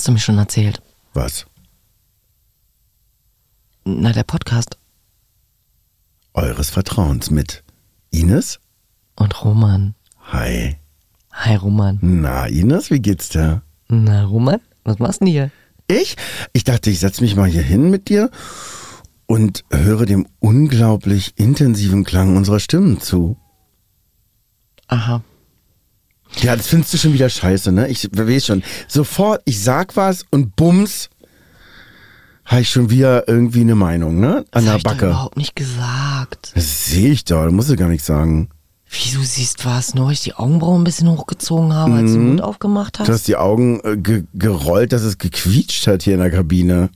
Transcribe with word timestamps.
Hast 0.00 0.08
du 0.08 0.12
mir 0.12 0.18
schon 0.18 0.38
erzählt. 0.38 0.80
was? 1.12 1.44
Na, 3.84 4.14
der 4.14 4.22
Podcast. 4.22 4.78
Eures 6.32 6.70
Vertrauens 6.70 7.30
mit 7.30 7.62
Ines? 8.10 8.60
Und 9.16 9.44
Roman. 9.44 9.94
Hi. 10.32 10.78
Hi, 11.32 11.54
Roman. 11.56 11.98
Na, 12.00 12.46
Ines, 12.46 12.90
wie 12.90 13.00
geht's 13.00 13.28
dir? 13.28 13.60
Na, 13.88 14.24
Roman, 14.24 14.62
was 14.84 15.00
machst 15.00 15.20
du 15.20 15.26
denn 15.26 15.34
hier? 15.34 15.50
Ich? 15.86 16.16
Ich 16.54 16.64
dachte, 16.64 16.88
ich 16.88 16.98
setze 16.98 17.22
mich 17.22 17.36
mal 17.36 17.50
hier 17.50 17.60
hin 17.60 17.90
mit 17.90 18.08
dir 18.08 18.30
und 19.26 19.66
höre 19.70 20.06
dem 20.06 20.26
unglaublich 20.38 21.34
intensiven 21.36 22.04
Klang 22.04 22.38
unserer 22.38 22.60
Stimmen 22.60 23.02
zu. 23.02 23.36
Aha. 24.88 25.22
Ja, 26.38 26.56
das 26.56 26.68
findest 26.68 26.94
du 26.94 26.98
schon 26.98 27.12
wieder 27.12 27.28
scheiße, 27.28 27.72
ne? 27.72 27.88
Ich 27.88 28.08
weiß 28.12 28.46
schon. 28.46 28.62
Sofort, 28.88 29.42
ich 29.44 29.62
sag 29.62 29.96
was 29.96 30.24
und 30.30 30.56
bums, 30.56 31.10
habe 32.44 32.62
ich 32.62 32.70
schon 32.70 32.88
wieder 32.90 33.28
irgendwie 33.28 33.60
eine 33.60 33.74
Meinung, 33.74 34.20
ne? 34.20 34.44
An 34.52 34.64
Das 34.64 34.64
der 34.64 34.72
hab 34.72 34.78
ich 34.78 34.82
doch 34.84 34.90
Backe. 34.92 35.06
überhaupt 35.06 35.36
nicht 35.36 35.54
gesagt. 35.56 36.52
Das 36.54 36.86
sehe 36.86 37.10
ich 37.12 37.24
doch, 37.24 37.44
da 37.44 37.50
musst 37.50 37.68
du 37.70 37.76
gar 37.76 37.88
nichts 37.88 38.06
sagen. 38.06 38.48
Wie 38.92 39.12
du 39.14 39.22
siehst, 39.22 39.64
was, 39.66 39.94
nur 39.94 40.06
weil 40.06 40.14
ich 40.14 40.20
die 40.22 40.34
Augenbrauen 40.34 40.80
ein 40.80 40.84
bisschen 40.84 41.08
hochgezogen 41.08 41.72
habe, 41.74 41.92
als 41.94 42.10
du 42.12 42.18
den 42.18 42.26
Mund 42.28 42.42
aufgemacht 42.42 42.96
Du 42.98 43.00
hast. 43.02 43.08
hast 43.08 43.28
die 43.28 43.36
Augen 43.36 43.80
äh, 43.84 43.96
ge 43.96 44.24
gerollt, 44.34 44.92
dass 44.92 45.02
es 45.02 45.18
gequietscht 45.18 45.86
hat 45.86 46.02
hier 46.02 46.14
in 46.14 46.20
der 46.20 46.30
Kabine. 46.32 46.90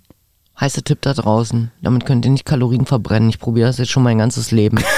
Heißer 0.58 0.82
Tipp 0.82 1.02
da 1.02 1.12
draußen. 1.14 1.70
Damit 1.82 2.04
könnt 2.06 2.24
ihr 2.24 2.30
nicht 2.32 2.44
Kalorien 2.46 2.86
verbrennen. 2.86 3.28
Ich 3.28 3.38
probiere 3.40 3.66
das 3.68 3.78
jetzt 3.78 3.90
schon 3.90 4.02
mein 4.04 4.18
ganzes 4.18 4.50
Leben. 4.52 4.78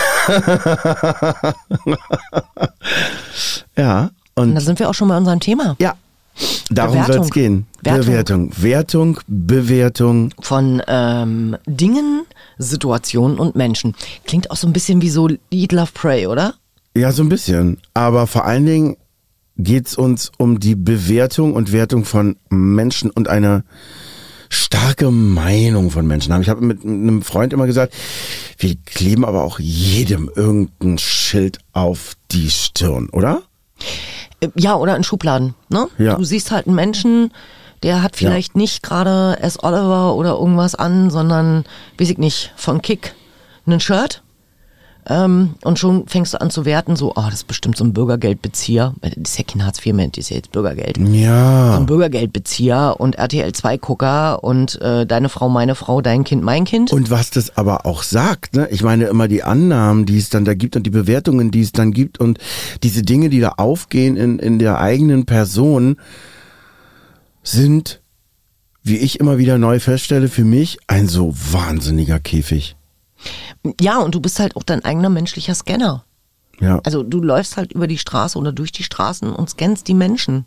Ja, 3.77 4.11
Und 4.37 4.51
und 4.51 4.55
da 4.55 4.61
sind 4.61 4.79
wir 4.79 4.89
auch 4.89 4.95
schon 4.95 5.09
bei 5.09 5.17
unserem 5.17 5.41
Thema. 5.41 5.77
ja, 5.79 5.95
darum 6.71 7.03
soll 7.05 7.21
es 7.21 7.31
gehen. 7.31 7.67
Wertung. 7.83 8.07
Bewertung. 8.07 8.53
Wertung, 8.57 9.21
Bewertung. 9.27 10.35
Von 10.41 10.83
ähm, 10.87 11.57
Dingen, 11.67 12.27
Situationen 12.59 13.39
und 13.39 13.57
Menschen. 13.57 13.95
Klingt 14.27 14.51
auch 14.51 14.57
so 14.57 14.67
ein 14.67 14.75
bisschen 14.75 15.01
wie 15.01 15.09
so 15.09 15.29
Eat, 15.51 15.73
Love, 15.73 15.91
Pray, 15.95 16.27
oder? 16.27 16.55
Ja, 16.95 17.13
so 17.13 17.23
ein 17.23 17.31
bisschen. 17.31 17.79
Aber 17.95 18.27
vor 18.27 18.45
allen 18.45 18.67
Dingen 18.67 18.97
geht's 19.57 19.97
uns 19.97 20.31
um 20.37 20.61
die 20.61 20.75
Bewertung 20.75 21.55
und 21.55 21.73
Wertung 21.73 22.05
von 22.05 22.37
Menschen 22.51 23.11
und 23.11 23.29
eine 23.29 23.65
starke 24.51 25.11
Meinung 25.11 25.91
von 25.91 26.07
Menschen 26.07 26.33
haben. 26.33 26.43
Ich 26.43 26.49
habe 26.49 26.61
mit 26.65 26.85
einem 26.85 27.23
Freund 27.23 27.53
immer 27.53 27.67
gesagt, 27.67 27.95
wir 28.59 28.77
kleben 28.85 29.25
aber 29.25 29.45
auch 29.45 29.59
jedem 29.59 30.31
irgendein 30.35 30.99
Schild 30.99 31.59
auf 31.73 32.17
die 32.31 32.51
Stirn, 32.51 33.09
oder? 33.11 33.43
Äh, 33.81 34.16
Ja, 34.55 34.77
oder 34.77 34.97
in 34.97 35.05
Schubladen. 35.05 35.55
Ne? 35.69 35.89
Ja. 35.99 36.15
Du 36.15 36.25
siehst 36.25 36.51
halt 36.51 36.67
einen 36.67 36.77
Menschen, 36.77 37.33
der 37.83 38.03
hat 38.03 38.17
vielleicht 38.17 38.57
nicht 38.57 38.83
gerade 38.83 39.39
S. 39.41 39.63
Oliver 39.63 40.15
oder 40.15 40.31
irgendwas 40.33 40.75
an, 40.75 41.11
sondern, 41.11 41.65
weiß 41.99 42.11
ich 42.11 42.19
nicht, 42.19 42.53
von 42.57 42.83
Kick 42.83 43.15
ein 43.67 43.81
Shirt. 43.81 44.23
Ähm, 45.09 45.55
und 45.63 45.79
schon 45.79 46.09
fängst 46.09 46.35
du 46.35 46.41
an 46.41 46.51
zu 46.51 46.65
werten, 46.65 46.97
so, 46.97 47.13
oh, 47.15 47.23
das 47.27 47.35
ist 47.35 47.47
bestimmt 47.47 47.77
so 47.77 47.85
ein 47.85 47.93
Bürgergeldbezieher. 47.93 48.93
Äh, 49.03 49.11
Das 49.17 49.33
ist 49.33 49.39
ja 49.39 49.45
kein 49.45 49.65
Hartz 49.65 49.79
IV 49.85 49.93
mehr, 49.95 50.09
das 50.09 50.19
ist 50.19 50.31
ja 50.31 50.37
jetzt 50.37 50.51
Bürgergeld. 50.51 50.97
So 50.97 51.05
Ja. 51.05 51.77
ein 51.77 51.87
Bürgergeldbezieher 51.87 52.97
und 52.99 53.15
RTL 53.15 53.53
2 53.53 53.79
Gucker 53.79 54.43
und 54.43 54.81
äh, 54.83 55.07
deine 55.07 55.29
Frau, 55.29 55.49
meine 55.49 55.75
Frau, 55.77 56.01
dein 56.01 56.25
Kind, 56.25 56.43
mein 56.43 56.65
Kind. 56.65 56.93
Und 56.93 57.09
was 57.11 57.31
das 57.31 57.57
aber 57.57 57.87
auch 57.87 58.03
sagt, 58.03 58.55
ne? 58.57 58.69
Ich 58.71 58.83
meine 58.83 59.05
immer 59.05 59.29
die 59.29 59.43
Annahmen, 59.45 60.07
die 60.07 60.19
es 60.19 60.29
dann 60.29 60.45
da 60.45 60.55
gibt 60.55 60.75
und 60.77 60.83
die 60.85 60.91
Bewertungen, 60.91 61.51
die 61.53 61.61
es 61.63 61.73
dann 61.73 61.93
gibt 61.93 62.19
und 62.19 62.39
diese 62.83 63.03
Dinge, 63.03 63.29
die 63.29 63.41
da 63.41 63.51
aufgehen 63.59 64.17
in, 64.17 64.39
in 64.41 64.59
der 64.59 64.79
eigenen 64.81 65.25
Person, 65.25 65.97
sind, 67.43 68.01
wie 68.83 68.97
ich 68.97 69.21
immer 69.21 69.39
wieder 69.39 69.59
neu 69.59 69.79
feststelle, 69.81 70.29
für 70.29 70.45
mich 70.45 70.79
ein 70.87 71.07
so 71.09 71.33
wahnsinniger 71.53 72.19
Käfig. 72.19 72.76
Ja, 73.81 73.99
und 73.99 74.15
du 74.15 74.21
bist 74.21 74.39
halt 74.39 74.57
auch 74.57 74.63
dein 74.63 74.85
eigener 74.85 75.09
menschlicher 75.09 75.55
Scanner. 75.55 76.05
Ja. 76.61 76.81
Also 76.85 77.03
du 77.03 77.21
läufst 77.21 77.57
halt 77.57 77.73
über 77.73 77.87
die 77.87 77.99
Straße 77.99 78.39
oder 78.39 78.53
durch 78.53 78.73
die 78.73 78.83
Straßen 78.83 79.33
und 79.33 79.51
scannst 79.51 79.89
die 79.89 79.95
Menschen. 79.95 80.47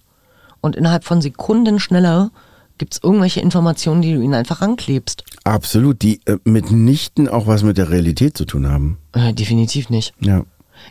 Und 0.61 0.75
innerhalb 0.75 1.03
von 1.03 1.21
Sekunden 1.21 1.79
schneller 1.79 2.31
gibt's 2.77 2.99
irgendwelche 3.01 3.41
Informationen, 3.41 4.01
die 4.01 4.13
du 4.13 4.21
ihnen 4.21 4.33
einfach 4.33 4.61
ranklebst. 4.61 5.23
Absolut, 5.43 6.01
die 6.01 6.21
äh, 6.25 6.37
mitnichten 6.43 7.27
auch 7.27 7.47
was 7.47 7.63
mit 7.63 7.77
der 7.77 7.89
Realität 7.89 8.37
zu 8.37 8.45
tun 8.45 8.67
haben. 8.67 8.97
Äh, 9.13 9.33
definitiv 9.33 9.89
nicht. 9.89 10.13
Ja. 10.19 10.43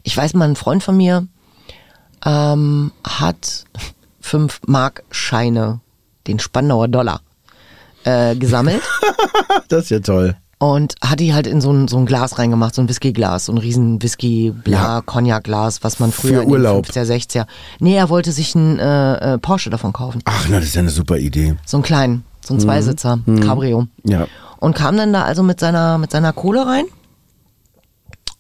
Ich 0.03 0.17
weiß 0.17 0.35
mal, 0.35 0.49
ein 0.49 0.57
Freund 0.57 0.83
von 0.83 0.97
mir 0.97 1.27
ähm, 2.25 2.93
hat 3.05 3.65
fünf 4.21 4.61
Mark 4.67 5.03
Scheine, 5.11 5.81
den 6.27 6.39
Spandauer 6.39 6.89
Dollar, 6.89 7.23
äh, 8.05 8.37
gesammelt 8.37 8.83
Das 9.69 9.85
ist 9.85 9.91
ja 9.91 10.01
toll. 10.01 10.37
Und 10.59 10.97
hat 11.01 11.21
die 11.21 11.35
halt 11.35 11.47
in 11.47 11.61
so 11.61 11.73
ein, 11.73 11.87
so 11.89 11.97
ein 11.99 12.07
Glas 12.07 12.39
reingemacht, 12.39 12.75
so 12.75 12.83
ein 12.83 12.89
Whiskyglas, 12.89 13.47
so 13.47 13.53
ein 13.53 13.59
riesen 13.59 14.03
Whisky, 14.03 14.53
bla, 14.53 14.97
Ja. 14.97 15.01
Cognac-Glas, 15.03 15.85
was 15.85 16.01
man 16.01 16.11
früher 16.11 16.39
Für 16.39 16.43
in 16.43 16.49
den 16.49 16.51
Urlaub. 16.51 16.87
50er, 16.87 17.05
60er. 17.05 17.47
Nee, 17.79 17.97
er 17.97 18.09
wollte 18.11 18.33
sich 18.33 18.57
einen 18.57 18.79
äh, 18.79 19.35
äh, 19.35 19.39
Porsche 19.39 19.71
davon 19.71 19.93
kaufen. 19.93 20.21
Ach, 20.25 20.47
na, 20.51 20.57
das 20.57 20.67
ist 20.67 20.75
ja 20.75 20.81
eine 20.81 20.91
super 20.91 21.17
Idee. 21.19 21.55
So 21.65 21.77
einen 21.77 21.85
kleinen, 21.85 22.25
so 22.45 22.55
ein 22.55 22.61
Zweisitzer, 22.61 23.21
Cabrio. 23.41 23.87
Ja. 24.05 24.27
Und 24.59 24.75
kam 24.75 24.97
dann 24.97 25.13
da 25.13 25.23
also 25.23 25.45
mit 25.45 25.61
seiner, 25.61 25.99
mit 25.99 26.11
seiner 26.11 26.33
Kohle 26.33 26.67
rein 26.67 26.85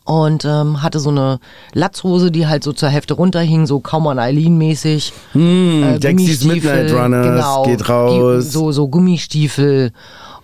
und 0.09 0.45
ähm, 0.45 0.83
hatte 0.83 0.99
so 0.99 1.11
eine 1.11 1.39
Latzhose, 1.75 2.33
die 2.33 2.47
halt 2.47 2.65
so 2.65 2.73
zur 2.73 2.89
Hälfte 2.89 3.15
runterhing, 3.15 3.67
so 3.67 3.78
kaum 3.78 4.07
an 4.09 4.19
Eileen-mäßig. 4.19 5.12
Hm, 5.33 5.99
Dexys 6.01 6.41
Gummistiefel, 6.41 6.55
Midnight 6.55 6.93
Runners 6.93 7.27
genau, 7.27 7.62
geht 7.65 7.89
raus. 7.89 8.51
So, 8.51 8.73
so 8.73 8.89
Gummistiefel. 8.89 9.93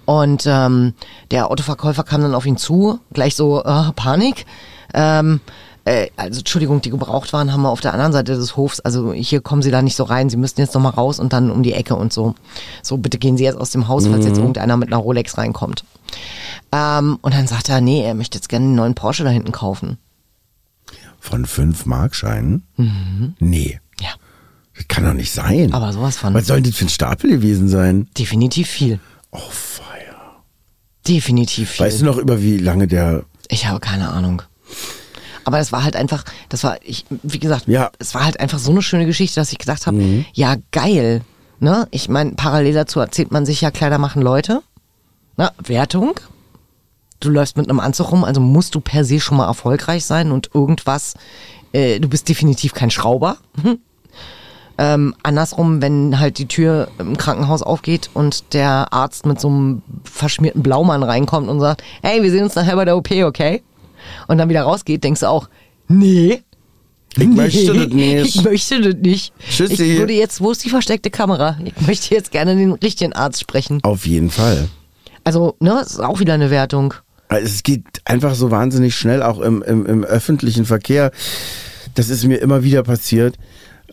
Und 0.06 0.44
ähm, 0.47 0.94
der 1.31 1.50
Autoverkäufer 1.50 2.04
kam 2.04 2.22
dann 2.22 2.34
auf 2.34 2.47
ihn 2.47 2.56
zu, 2.56 2.98
gleich 3.12 3.34
so, 3.37 3.62
äh, 3.65 3.92
Panik. 3.97 4.44
Ähm, 4.92 5.41
äh, 5.87 6.09
also 6.16 6.38
Entschuldigung, 6.41 6.81
die 6.81 6.91
gebraucht 6.91 7.32
waren, 7.32 7.53
haben 7.53 7.62
wir 7.62 7.70
auf 7.70 7.81
der 7.81 7.92
anderen 7.92 8.12
Seite 8.12 8.34
des 8.37 8.56
Hofs. 8.56 8.81
Also 8.81 9.12
hier 9.12 9.41
kommen 9.41 9.62
Sie 9.62 9.70
da 9.70 9.82
nicht 9.82 9.97
so 9.97 10.04
rein. 10.04 10.31
Sie 10.31 10.37
müssten 10.37 10.60
jetzt 10.60 10.75
noch 10.75 10.81
mal 10.82 10.91
raus 10.91 11.19
und 11.19 11.32
dann 11.32 11.50
um 11.50 11.62
die 11.62 11.72
Ecke 11.72 11.94
und 11.97 12.12
so. 12.12 12.34
So, 12.82 12.97
bitte 12.98 13.19
gehen 13.19 13.37
Sie 13.37 13.44
jetzt 13.44 13.59
aus 13.59 13.70
dem 13.70 13.88
Haus, 13.88 14.06
falls 14.06 14.25
jetzt 14.26 14.38
irgendeiner 14.38 14.76
mit 14.76 14.88
einer 14.88 14.97
Rolex 14.98 15.37
reinkommt. 15.38 15.84
Ähm, 16.72 17.19
und 17.22 17.34
dann 17.34 17.47
sagt 17.47 17.69
er, 17.69 17.81
nee, 17.81 18.03
er 18.04 18.15
möchte 18.15 18.38
jetzt 18.38 18.48
gerne 18.48 18.66
einen 18.66 18.75
neuen 18.75 18.94
Porsche 18.94 19.25
da 19.25 19.31
hinten 19.31 19.53
kaufen. 19.53 19.98
Von 21.21 21.47
fünf 21.47 21.86
Markscheinen? 21.86 22.65
Nee. 23.38 23.81
Ja, 24.00 24.09
Das 24.76 24.88
kann 24.88 25.04
doch 25.04 25.15
nicht 25.15 25.32
sein. 25.32 25.72
aber 25.72 25.92
sowas 25.92 26.16
von 26.19 26.34
Was 26.34 26.47
soll 26.47 26.60
denn 26.60 26.71
das 26.72 26.78
für 26.78 26.84
ein 26.84 26.91
Stapel 26.91 27.31
gewesen 27.31 27.69
sein? 27.69 28.09
definitiv 28.19 28.69
viel. 28.69 29.00
Oh, 29.31 29.38
feier. 29.50 29.84
Definitiv 31.06 31.70
viel. 31.70 31.87
Weißt 31.87 32.00
du 32.00 32.04
noch, 32.04 32.16
über 32.19 32.41
wie 32.42 32.59
lange 32.59 32.87
der. 32.88 33.25
Ich 33.48 33.66
habe 33.66 33.81
keine 33.81 34.09
Ahnung. 34.10 34.42
Aber 35.44 35.59
das 35.59 35.72
war 35.72 35.84
halt 35.84 35.97
einfach, 35.97 36.25
das 36.48 36.65
war, 36.65 36.78
ich, 36.82 37.04
wie 37.22 37.38
gesagt, 37.38 37.69
Ja. 37.69 37.91
es 37.98 38.15
war 38.15 38.25
halt 38.25 38.41
einfach 38.41 38.59
so 38.59 38.70
eine 38.70 38.81
schöne 38.81 39.04
Geschichte, 39.04 39.38
dass 39.41 39.53
ich 39.53 39.59
gedacht 39.59 39.87
habe, 39.87 40.25
ja, 40.32 40.56
geil. 40.72 41.20
Ne? 41.60 41.86
Ich 41.91 42.09
meine, 42.09 42.33
parallel 42.33 42.72
dazu 42.72 43.01
erzählt 43.01 43.30
man 43.30 43.45
sich 43.45 43.60
ja, 43.60 43.71
Kleider 43.71 43.98
machen 43.98 44.22
Leute. 44.22 44.62
Na, 45.36 45.53
Wertung. 45.62 46.18
Du 47.21 47.28
läufst 47.28 47.57
mit 47.59 47.68
einem 47.68 47.80
Anzug 47.80 48.10
rum, 48.12 48.24
also 48.24 48.41
musst 48.41 48.74
du 48.74 48.80
per 48.80 49.04
se 49.04 49.21
schon 49.21 49.36
mal 49.36 49.47
erfolgreich 49.47 50.04
sein 50.04 50.33
und 50.33 50.50
irgendwas, 50.54 51.15
äh, 51.72 52.00
du 52.00 52.09
bist 52.09 52.28
definitiv 52.28 52.72
kein 52.72 52.91
Schrauber. 52.91 53.36
Ähm, 54.76 55.15
andersrum, 55.22 55.80
wenn 55.80 56.18
halt 56.18 56.38
die 56.38 56.47
Tür 56.48 56.88
im 56.98 57.16
Krankenhaus 57.16 57.62
aufgeht 57.62 58.10
und 58.12 58.53
der 58.54 58.92
Arzt 58.92 59.24
mit 59.24 59.41
so 59.41 59.48
einem 59.48 59.82
verschmierten 60.03 60.62
Blaumann 60.62 61.03
reinkommt 61.03 61.48
und 61.48 61.60
sagt, 61.60 61.82
hey, 62.03 62.22
wir 62.22 62.30
sehen 62.30 62.42
uns 62.44 62.56
nachher 62.56 62.74
bei 62.74 62.84
der 62.84 62.97
OP, 62.97 63.10
okay? 63.10 63.62
Und 64.26 64.38
dann 64.38 64.48
wieder 64.48 64.62
rausgeht, 64.62 65.04
denkst 65.04 65.21
du 65.21 65.28
auch, 65.28 65.48
nee. 65.88 66.42
Ich 67.16 67.28
möchte 67.28 67.72
das 67.72 67.88
nicht. 67.92 68.36
Ich 68.36 68.42
möchte 68.42 68.80
das 68.80 69.00
nicht. 69.00 69.32
Tschüssi. 69.48 69.82
Ich 69.84 69.98
würde 69.98 70.15
jetzt, 70.15 70.41
wo 70.41 70.50
ist 70.50 70.65
die 70.65 70.71
versteckte 70.71 71.10
Kamera? 71.10 71.56
Ich 71.65 71.86
möchte 71.86 72.12
jetzt 72.12 72.32
gerne 72.32 72.56
den 72.56 72.72
richtigen 72.72 73.12
Arzt 73.12 73.41
sprechen. 73.41 73.78
Auf 73.84 74.06
jeden 74.06 74.30
Fall. 74.30 74.68
Also, 75.22 75.54
ne, 75.60 75.71
das 75.71 75.92
ist 75.92 76.00
auch 76.00 76.18
wieder 76.18 76.34
eine 76.34 76.50
Wertung. 76.50 76.94
Also 77.28 77.47
Es 77.47 77.62
geht 77.62 77.84
einfach 78.04 78.34
so 78.34 78.50
wahnsinnig 78.50 78.97
schnell, 78.97 79.22
auch 79.22 79.41
im, 79.41 79.62
im, 79.62 79.86
im 79.86 80.04
öffentlichen 80.04 80.65
Verkehr. 80.65 81.12
Das 81.94 82.09
ist 82.10 82.24
mir 82.24 82.38
immer 82.38 82.65
wieder 82.65 82.82
passiert. 82.82 83.36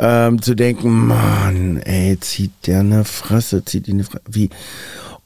Ähm, 0.01 0.41
zu 0.41 0.55
denken, 0.55 1.07
Mann, 1.07 1.77
ey, 1.77 2.19
zieht 2.19 2.51
der 2.65 2.79
eine 2.79 3.05
Fresse, 3.05 3.63
zieht 3.63 3.85
die 3.85 3.91
eine 3.91 4.03
Fresse, 4.03 4.23
wie? 4.27 4.49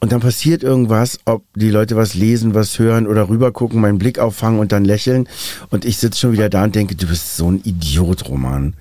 Und 0.01 0.12
dann 0.12 0.19
passiert 0.19 0.62
irgendwas, 0.62 1.18
ob 1.24 1.44
die 1.56 1.72
Leute 1.72 1.95
was 1.95 2.13
lesen, 2.13 2.54
was 2.54 2.77
hören 2.77 3.07
oder 3.07 3.30
rübergucken, 3.30 3.80
meinen 3.80 3.98
Blick 3.98 4.19
auffangen 4.19 4.60
und 4.60 4.74
dann 4.74 4.83
lächeln. 4.83 5.27
Und 5.69 5.86
ich 5.86 5.98
sitze 5.98 6.19
schon 6.19 6.33
wieder 6.33 6.50
da 6.50 6.66
und 6.66 6.75
denke, 6.75 6.95
du 6.95 7.07
bist 7.07 7.38
so 7.38 7.50
ein 7.50 7.62
Idiot, 7.63 8.27
Roman. 8.27 8.75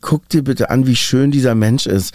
Guck 0.00 0.28
dir 0.28 0.44
bitte 0.44 0.70
an, 0.70 0.86
wie 0.86 0.96
schön 0.96 1.32
dieser 1.32 1.56
Mensch 1.56 1.86
ist. 1.86 2.14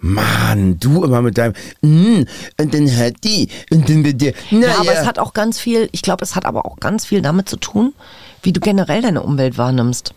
Mann, 0.00 0.78
du 0.78 1.04
immer 1.04 1.22
mit 1.22 1.38
deinem 1.38 1.54
mm, 1.80 2.24
und 2.60 2.74
dann 2.74 2.96
hört 2.96 3.24
die 3.24 3.48
und 3.70 3.88
dann 3.88 4.02
mit 4.02 4.20
dir. 4.20 4.32
Ja, 4.50 4.78
aber 4.80 4.92
es 4.92 5.06
hat 5.06 5.18
auch 5.18 5.32
ganz 5.32 5.58
viel, 5.58 5.88
ich 5.92 6.02
glaube, 6.02 6.24
es 6.24 6.36
hat 6.36 6.44
aber 6.44 6.66
auch 6.66 6.76
ganz 6.76 7.06
viel 7.06 7.22
damit 7.22 7.48
zu 7.48 7.56
tun, 7.56 7.94
wie 8.42 8.52
du 8.52 8.60
generell 8.60 9.02
deine 9.02 9.22
Umwelt 9.22 9.58
wahrnimmst. 9.58 10.14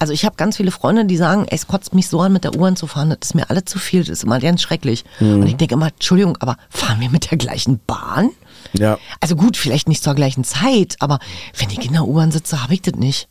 Also 0.00 0.14
ich 0.14 0.24
habe 0.24 0.34
ganz 0.36 0.56
viele 0.56 0.70
Freunde, 0.70 1.04
die 1.04 1.18
sagen, 1.18 1.46
es 1.50 1.66
kotzt 1.66 1.94
mich 1.94 2.08
so 2.08 2.20
an, 2.22 2.32
mit 2.32 2.44
der 2.44 2.54
U-Bahn 2.56 2.74
zu 2.74 2.86
fahren, 2.86 3.10
das 3.10 3.18
ist 3.28 3.34
mir 3.34 3.50
alle 3.50 3.66
zu 3.66 3.78
viel, 3.78 4.00
das 4.00 4.08
ist 4.08 4.24
immer 4.24 4.40
ganz 4.40 4.62
schrecklich. 4.62 5.04
Und 5.20 5.46
ich 5.46 5.56
denke 5.56 5.74
immer, 5.74 5.88
Entschuldigung, 5.88 6.38
aber 6.40 6.56
fahren 6.70 7.00
wir 7.00 7.10
mit 7.10 7.30
der 7.30 7.36
gleichen 7.36 7.80
Bahn? 7.86 8.30
Ja. 8.72 8.98
Also 9.20 9.36
gut, 9.36 9.58
vielleicht 9.58 9.88
nicht 9.88 10.02
zur 10.02 10.14
gleichen 10.14 10.42
Zeit, 10.42 10.96
aber 11.00 11.18
wenn 11.58 11.68
ich 11.68 11.84
in 11.84 11.92
der 11.92 12.08
U-Bahn 12.08 12.32
sitze, 12.32 12.62
habe 12.62 12.72
ich 12.72 12.80
das 12.80 12.94
nicht. 12.94 13.28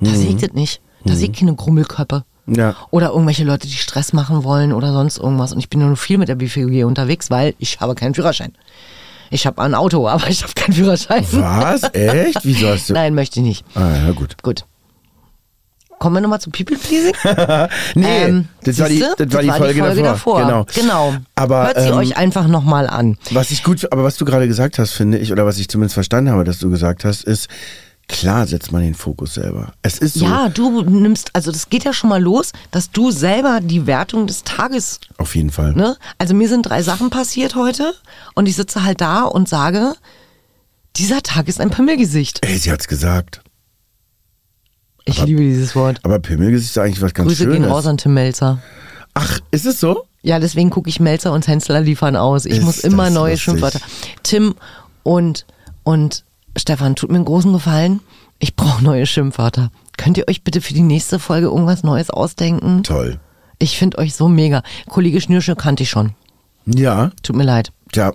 Da 0.00 0.10
sehe 0.10 0.30
ich 0.30 0.36
das 0.36 0.52
nicht. 0.52 0.80
Da 1.04 1.14
sehe 1.14 1.28
ich 1.30 1.38
keine 1.38 1.54
Grummelköppe. 1.54 2.24
Ja. 2.48 2.74
Oder 2.90 3.10
irgendwelche 3.10 3.44
Leute, 3.44 3.68
die 3.68 3.74
Stress 3.74 4.12
machen 4.12 4.42
wollen 4.42 4.72
oder 4.72 4.92
sonst 4.92 5.18
irgendwas. 5.18 5.52
Und 5.52 5.60
ich 5.60 5.70
bin 5.70 5.80
nur 5.80 5.96
viel 5.96 6.18
mit 6.18 6.28
der 6.28 6.34
BVG 6.34 6.84
unterwegs, 6.84 7.30
weil 7.30 7.54
ich 7.58 7.80
habe 7.80 7.94
keinen 7.94 8.14
Führerschein. 8.14 8.54
Ich 9.30 9.46
habe 9.46 9.62
ein 9.62 9.74
Auto, 9.74 10.08
aber 10.08 10.28
ich 10.28 10.42
habe 10.42 10.52
keinen 10.54 10.74
Führerschein. 10.74 11.24
Was? 11.30 11.82
Echt? 11.94 12.40
Wieso 12.42 12.70
hast 12.70 12.90
du? 12.90 12.94
Nein, 12.94 13.14
möchte 13.14 13.38
ich 13.40 13.46
nicht. 13.46 13.64
Ah, 13.76 14.06
ja, 14.06 14.10
gut. 14.12 14.42
Gut. 14.42 14.64
Kommen 15.98 16.16
wir 16.16 16.20
nochmal 16.20 16.40
zu 16.40 16.50
People 16.50 16.76
Pleasing? 16.76 17.12
Nee, 17.94 18.24
Ähm, 18.24 18.48
das, 18.62 18.78
war 18.78 18.88
die, 18.88 18.98
siehste? 18.98 19.26
das 19.26 19.34
war 19.34 19.42
die 19.42 19.50
Folge, 19.50 20.02
davor. 20.02 20.40
Genau. 20.42 20.66
genau. 20.74 21.14
Aber, 21.34 21.66
Hört 21.66 21.80
sie 21.80 21.88
ähm, 21.88 21.96
euch 21.96 22.16
einfach 22.16 22.46
nochmal 22.46 22.86
an. 22.86 23.18
Was 23.30 23.50
ich 23.50 23.64
gut, 23.64 23.90
aber 23.90 24.04
was 24.04 24.16
du 24.16 24.24
gerade 24.24 24.46
gesagt 24.46 24.78
hast, 24.78 24.92
finde 24.92 25.18
ich, 25.18 25.32
oder 25.32 25.44
was 25.46 25.58
ich 25.58 25.68
zumindest 25.68 25.94
verstanden 25.94 26.30
habe, 26.30 26.44
dass 26.44 26.58
du 26.58 26.70
gesagt 26.70 27.04
hast, 27.04 27.24
ist, 27.24 27.48
klar 28.08 28.46
setzt 28.46 28.72
man 28.72 28.82
den 28.82 28.94
Fokus 28.94 29.34
selber. 29.34 29.72
Es 29.82 29.98
ist 29.98 30.14
so. 30.14 30.24
Ja, 30.24 30.48
du 30.48 30.82
nimmst, 30.82 31.30
also 31.34 31.50
das 31.52 31.68
geht 31.68 31.84
ja 31.84 31.92
schon 31.92 32.10
mal 32.10 32.22
los, 32.22 32.52
dass 32.70 32.90
du 32.90 33.10
selber 33.10 33.60
die 33.62 33.86
Wertung 33.86 34.26
des 34.26 34.44
Tages, 34.44 35.00
Auf 35.18 35.34
jeden 35.34 35.50
Fall. 35.50 35.72
ne? 35.74 35.96
Also 36.16 36.34
mir 36.34 36.48
sind 36.48 36.62
drei 36.62 36.82
Sachen 36.82 37.10
passiert 37.10 37.54
heute 37.54 37.92
und 38.34 38.46
ich 38.48 38.56
sitze 38.56 38.84
halt 38.84 39.00
da 39.00 39.24
und 39.24 39.48
sage, 39.48 39.94
dieser 40.96 41.22
Tag 41.22 41.48
ist 41.48 41.60
ein 41.60 41.70
Pimmelgesicht. 41.70 42.44
Ey, 42.46 42.56
sie 42.58 42.72
hat's 42.72 42.88
gesagt. 42.88 43.40
Ich 45.08 45.24
liebe 45.24 45.40
dieses 45.40 45.74
Wort. 45.74 46.00
Aber 46.02 46.18
Pimmelgesicht 46.18 46.70
ist 46.70 46.78
eigentlich 46.78 47.00
was 47.02 47.14
ganz 47.14 47.28
Grüße 47.28 47.44
gehen 47.46 47.54
Schönes. 47.56 47.70
raus 47.70 47.86
an 47.86 47.96
Tim 47.98 48.14
Melzer. 48.14 48.58
Ach, 49.14 49.38
ist 49.50 49.66
es 49.66 49.80
so? 49.80 50.04
Ja, 50.22 50.38
deswegen 50.38 50.70
gucke 50.70 50.88
ich 50.90 51.00
Melzer 51.00 51.32
und 51.32 51.46
Hensler 51.46 51.80
liefern 51.80 52.16
aus. 52.16 52.44
Ich 52.44 52.58
Ist 52.58 52.64
muss 52.64 52.78
immer 52.80 53.10
neue 53.10 53.32
lustig. 53.32 53.42
Schimpfwörter. 53.44 53.80
Tim 54.22 54.54
und, 55.02 55.46
und 55.84 56.24
Stefan, 56.56 56.94
tut 56.96 57.10
mir 57.10 57.16
einen 57.16 57.24
großen 57.24 57.52
Gefallen. 57.52 58.00
Ich 58.38 58.54
brauche 58.56 58.82
neue 58.84 59.06
Schimpfwörter. 59.06 59.70
Könnt 59.96 60.18
ihr 60.18 60.28
euch 60.28 60.42
bitte 60.44 60.60
für 60.60 60.74
die 60.74 60.82
nächste 60.82 61.18
Folge 61.18 61.46
irgendwas 61.46 61.82
Neues 61.82 62.10
ausdenken? 62.10 62.82
Toll. 62.84 63.18
Ich 63.58 63.78
finde 63.78 63.98
euch 63.98 64.14
so 64.14 64.28
mega. 64.28 64.62
Kollege 64.88 65.20
Schnürsche 65.20 65.56
kannte 65.56 65.82
ich 65.82 65.90
schon. 65.90 66.12
Ja, 66.66 67.10
Tut 67.22 67.34
mir 67.36 67.44
leid. 67.44 67.72
ja. 67.94 68.12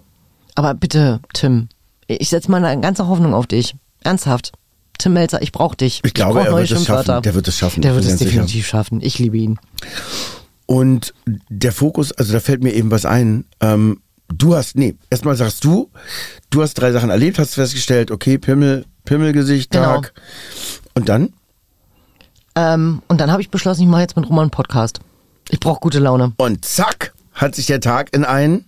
Aber 0.56 0.75
bitte, 0.75 1.19
Tim, 1.34 1.68
ich 2.06 2.30
setze 2.30 2.51
meine 2.51 2.80
ganze 2.80 3.07
Hoffnung 3.07 3.34
auf 3.34 3.48
dich. 3.48 3.75
Ernsthaft. 4.04 4.51
Tim 5.03 5.13
Melzer, 5.13 5.41
ich 5.41 5.51
brauche 5.51 5.75
dich. 5.75 6.00
Ich 6.03 6.13
glaube, 6.13 6.39
brauch 6.39 6.45
er 6.45 6.55
wird 6.57 6.71
es 6.71 6.85
schaffen. 6.85 7.21
Der 7.21 7.35
wird 7.35 7.47
es 7.47 7.57
schaffen. 7.57 7.81
Der 7.81 7.91
Ich 7.91 7.95
wird 7.95 8.05
es 8.05 8.09
ganz 8.11 8.19
sicher. 8.19 8.31
definitiv 8.31 8.67
schaffen. 8.67 9.01
Ich 9.01 9.19
liebe 9.19 9.38
ihn. 9.38 9.59
Und 10.65 11.13
der 11.50 11.71
Fokus, 11.73 12.11
also 12.13 12.31
da 12.33 12.39
fällt 12.39 12.63
mir 12.63 12.71
eben 12.73 12.89
was 12.89 13.05
ein. 13.05 13.45
Ähm, 13.59 14.00
du 14.29 14.55
hast, 14.55 14.75
nee, 14.77 14.95
erstmal 15.09 15.35
sagst 15.35 15.63
du, 15.65 15.89
du 16.50 16.61
hast 16.61 16.75
drei 16.75 16.91
Sachen 16.94 17.09
erlebt, 17.09 17.38
hast 17.38 17.55
festgestellt, 17.55 18.11
okay, 18.11 18.38
Pimmel, 18.38 18.85
Pimmelgesicht, 19.05 19.71
Genau. 19.71 19.95
Tag. 19.95 20.13
Und 20.95 21.09
dann? 21.09 21.33
Ähm, 22.56 23.01
und 23.07 23.19
dann 23.19 23.31
habe 23.31 23.41
ich 23.41 23.49
beschlossen, 23.49 23.81
ich 23.81 23.88
mache 23.89 24.01
jetzt 24.01 24.15
mit 24.15 24.25
Roman 24.27 24.44
einen 24.44 24.51
Podcast. 24.51 24.99
Ich 25.49 25.59
brauche 25.59 25.79
gute 25.81 25.99
Laune. 25.99 26.33
Und 26.38 26.63
zack, 26.63 27.13
hat 27.33 27.56
sich 27.56 27.65
der 27.65 27.81
Tag 27.81 28.15
in 28.15 28.23
einen. 28.23 28.65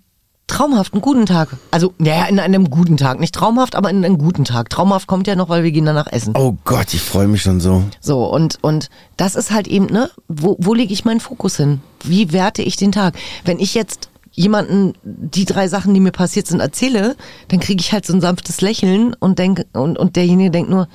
Traumhaft, 0.48 0.94
einen 0.94 1.02
guten 1.02 1.26
Tag. 1.26 1.50
Also, 1.72 1.94
naja, 1.98 2.26
in 2.26 2.40
einem 2.40 2.70
guten 2.70 2.98
Tag. 2.98 3.20
Nicht 3.20 3.34
traumhaft, 3.34 3.76
aber 3.76 3.90
in 3.90 4.06
einem 4.06 4.18
guten 4.20 4.46
Tag. 4.46 4.70
Traumhaft 4.70 5.08
kommt 5.08 5.26
ja 5.28 5.36
noch, 5.36 5.50
weil 5.50 5.64
wir 5.64 5.72
gehen 5.72 5.86
danach 5.86 6.08
essen. 6.08 6.36
Oh 6.38 6.56
Gott, 6.66 6.94
ich 6.94 7.02
freue 7.02 7.28
mich 7.28 7.42
schon 7.42 7.60
so. 7.60 7.84
So, 8.00 8.26
und, 8.26 8.60
und 8.62 8.90
das 9.18 9.36
ist 9.36 9.52
halt 9.52 9.68
eben, 9.68 9.88
ne, 9.88 10.10
wo, 10.28 10.56
wo 10.60 10.76
lege 10.76 10.94
ich 10.94 11.04
meinen 11.04 11.20
Fokus 11.20 11.58
hin? 11.58 11.82
Wie 12.04 12.32
werte 12.32 12.62
ich 12.62 12.76
den 12.76 12.92
Tag? 12.92 13.16
Wenn 13.44 13.60
ich 13.60 13.74
jetzt 13.74 14.10
jemanden 14.34 14.94
die 15.04 15.46
drei 15.46 15.68
Sachen, 15.68 15.94
die 15.94 16.00
mir 16.00 16.12
passiert 16.12 16.46
sind, 16.46 16.60
erzähle, 16.60 17.16
dann 17.48 17.60
kriege 17.60 17.82
ich 17.82 17.92
halt 17.92 18.06
so 18.06 18.14
ein 18.14 18.22
sanftes 18.22 18.62
Lächeln 18.62 19.16
und 19.16 19.40
denke, 19.40 19.66
und, 19.74 19.98
und 19.98 20.16
derjenige 20.16 20.52
denkt 20.52 20.70
nur, 20.70 20.88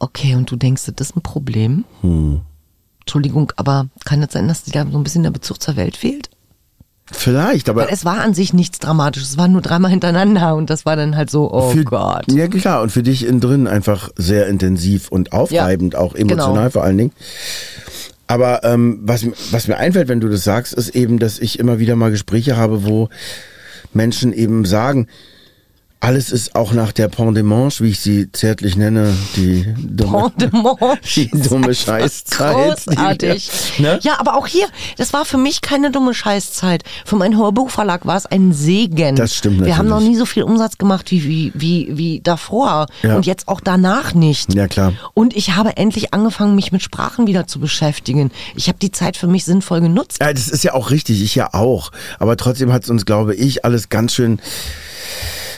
okay, 0.00 0.34
und 0.34 0.50
du 0.50 0.56
denkst, 0.56 0.82
das 0.96 1.10
ist 1.10 1.16
ein 1.16 1.22
Problem? 1.22 1.84
Entschuldigung, 3.00 3.52
aber 3.56 3.86
kann 4.04 4.22
es 4.22 4.32
sein, 4.32 4.48
dass 4.48 4.64
dir 4.64 4.72
da 4.72 4.84
so 4.90 4.98
ein 4.98 5.04
bisschen 5.04 5.22
der 5.22 5.30
Bezug 5.30 5.62
zur 5.62 5.76
Welt 5.76 5.96
fehlt? 5.96 6.28
Vielleicht, 7.12 7.68
aber 7.68 7.82
Weil 7.82 7.92
es 7.92 8.04
war 8.04 8.20
an 8.20 8.34
sich 8.34 8.52
nichts 8.52 8.78
Dramatisches, 8.78 9.30
es 9.30 9.38
war 9.38 9.48
nur 9.48 9.60
dreimal 9.62 9.90
hintereinander 9.90 10.56
und 10.56 10.70
das 10.70 10.84
war 10.84 10.96
dann 10.96 11.16
halt 11.16 11.30
so, 11.30 11.52
oh 11.52 11.70
für, 11.70 11.84
Gott. 11.84 12.30
Ja, 12.30 12.48
klar. 12.48 12.82
Und 12.82 12.90
für 12.90 13.02
dich 13.02 13.26
innen 13.26 13.40
drin 13.40 13.66
einfach 13.66 14.10
sehr 14.16 14.46
intensiv 14.48 15.08
und 15.08 15.32
aufreibend, 15.32 15.94
auch 15.94 16.14
emotional 16.14 16.54
genau. 16.54 16.70
vor 16.70 16.84
allen 16.84 16.98
Dingen. 16.98 17.12
Aber 18.26 18.64
ähm, 18.64 19.00
was, 19.02 19.26
was 19.50 19.68
mir 19.68 19.76
einfällt, 19.76 20.08
wenn 20.08 20.20
du 20.20 20.28
das 20.28 20.42
sagst, 20.42 20.72
ist 20.72 20.90
eben, 20.90 21.18
dass 21.18 21.38
ich 21.38 21.58
immer 21.58 21.78
wieder 21.78 21.96
mal 21.96 22.10
Gespräche 22.10 22.56
habe, 22.56 22.84
wo 22.84 23.08
Menschen 23.92 24.32
eben 24.32 24.64
sagen, 24.64 25.06
alles 26.02 26.32
ist 26.32 26.56
auch 26.56 26.72
nach 26.72 26.90
der 26.90 27.06
Pendemanche, 27.06 27.84
wie 27.84 27.90
ich 27.90 28.00
sie 28.00 28.30
zärtlich 28.32 28.74
nenne, 28.74 29.14
die 29.36 29.72
dumme, 29.78 30.32
die 31.14 31.30
dumme 31.30 31.72
Scheißzeit. 31.72 32.84
Großartig. 32.86 33.50
Wir, 33.76 33.92
ne? 33.92 33.98
Ja, 34.02 34.18
aber 34.18 34.36
auch 34.36 34.48
hier, 34.48 34.66
das 34.98 35.12
war 35.12 35.24
für 35.24 35.38
mich 35.38 35.60
keine 35.60 35.92
dumme 35.92 36.12
Scheißzeit. 36.12 36.82
Für 37.04 37.14
meinen 37.14 37.38
Hörbuchverlag 37.38 38.04
war 38.04 38.16
es 38.16 38.26
ein 38.26 38.52
Segen. 38.52 39.14
Das 39.14 39.36
stimmt 39.36 39.64
Wir 39.64 39.78
haben 39.78 39.86
noch 39.86 39.96
natürlich. 39.96 40.14
nie 40.14 40.18
so 40.18 40.26
viel 40.26 40.42
Umsatz 40.42 40.76
gemacht 40.76 41.12
wie, 41.12 41.22
wie, 41.22 41.52
wie, 41.54 41.96
wie 41.96 42.20
davor. 42.20 42.88
Ja. 43.04 43.14
Und 43.14 43.24
jetzt 43.24 43.46
auch 43.46 43.60
danach 43.60 44.12
nicht. 44.12 44.54
Ja, 44.54 44.66
klar. 44.66 44.94
Und 45.14 45.36
ich 45.36 45.54
habe 45.54 45.76
endlich 45.76 46.12
angefangen, 46.12 46.56
mich 46.56 46.72
mit 46.72 46.82
Sprachen 46.82 47.28
wieder 47.28 47.46
zu 47.46 47.60
beschäftigen. 47.60 48.32
Ich 48.56 48.66
habe 48.66 48.78
die 48.82 48.90
Zeit 48.90 49.16
für 49.16 49.28
mich 49.28 49.44
sinnvoll 49.44 49.80
genutzt. 49.80 50.18
Ja, 50.20 50.32
das 50.32 50.48
ist 50.48 50.64
ja 50.64 50.74
auch 50.74 50.90
richtig, 50.90 51.22
ich 51.22 51.36
ja 51.36 51.54
auch. 51.54 51.92
Aber 52.18 52.36
trotzdem 52.36 52.72
hat 52.72 52.82
es 52.82 52.90
uns, 52.90 53.06
glaube 53.06 53.36
ich, 53.36 53.64
alles 53.64 53.88
ganz 53.88 54.14
schön. 54.14 54.40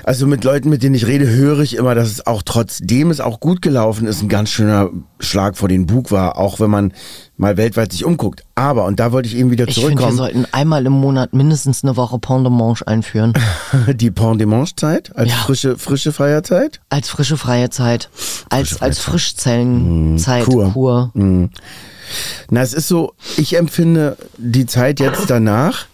Also 0.04 0.26
mit 0.26 0.44
Leuten, 0.44 0.68
mit 0.68 0.82
denen 0.82 0.94
ich 0.94 1.06
rede, 1.06 1.26
höre 1.26 1.60
ich 1.60 1.76
immer, 1.76 1.94
dass 1.94 2.08
es 2.08 2.26
auch 2.26 2.42
trotzdem 2.42 3.10
es 3.10 3.20
auch 3.20 3.40
gut 3.40 3.62
gelaufen 3.62 4.06
ist, 4.06 4.22
ein 4.22 4.28
ganz 4.28 4.50
schöner 4.50 4.90
Schlag 5.18 5.56
vor 5.56 5.68
den 5.68 5.86
Bug 5.86 6.10
war, 6.10 6.36
auch 6.36 6.60
wenn 6.60 6.70
man 6.70 6.92
mal 7.38 7.56
weltweit 7.56 7.90
sich 7.92 8.04
umguckt. 8.04 8.44
Aber, 8.54 8.84
und 8.84 9.00
da 9.00 9.12
wollte 9.12 9.28
ich 9.28 9.36
eben 9.36 9.50
wieder 9.50 9.66
Ich 9.66 9.74
finde, 9.76 9.88
wir 9.90 9.96
zurückkommen, 9.96 10.16
sollten 10.16 10.46
einmal 10.52 10.84
im 10.84 10.92
Monat 10.92 11.32
mindestens 11.32 11.82
eine 11.82 11.96
Woche 11.96 12.18
Pendemanche 12.18 12.86
einführen. 12.86 13.32
die 13.94 14.10
Pendemanche-Zeit 14.10 15.16
als 15.16 15.30
Ja. 15.30 15.36
frische, 15.36 15.78
frische 15.78 16.12
Feierzeit. 16.12 16.80
Als 16.90 17.08
frische 17.08 17.38
freie 17.38 17.70
Zeit. 17.70 18.10
Als, 18.50 18.82
als 18.82 18.98
Frischzellenzeit. 18.98 20.44
Kur. 20.44 20.72
Kur. 20.72 21.10
Na, 21.14 22.60
es 22.60 22.74
ist 22.74 22.88
so, 22.88 23.14
ich 23.38 23.56
empfinde 23.56 24.16
die 24.36 24.66
Zeit 24.66 25.00
jetzt 25.00 25.28
danach 25.30 25.86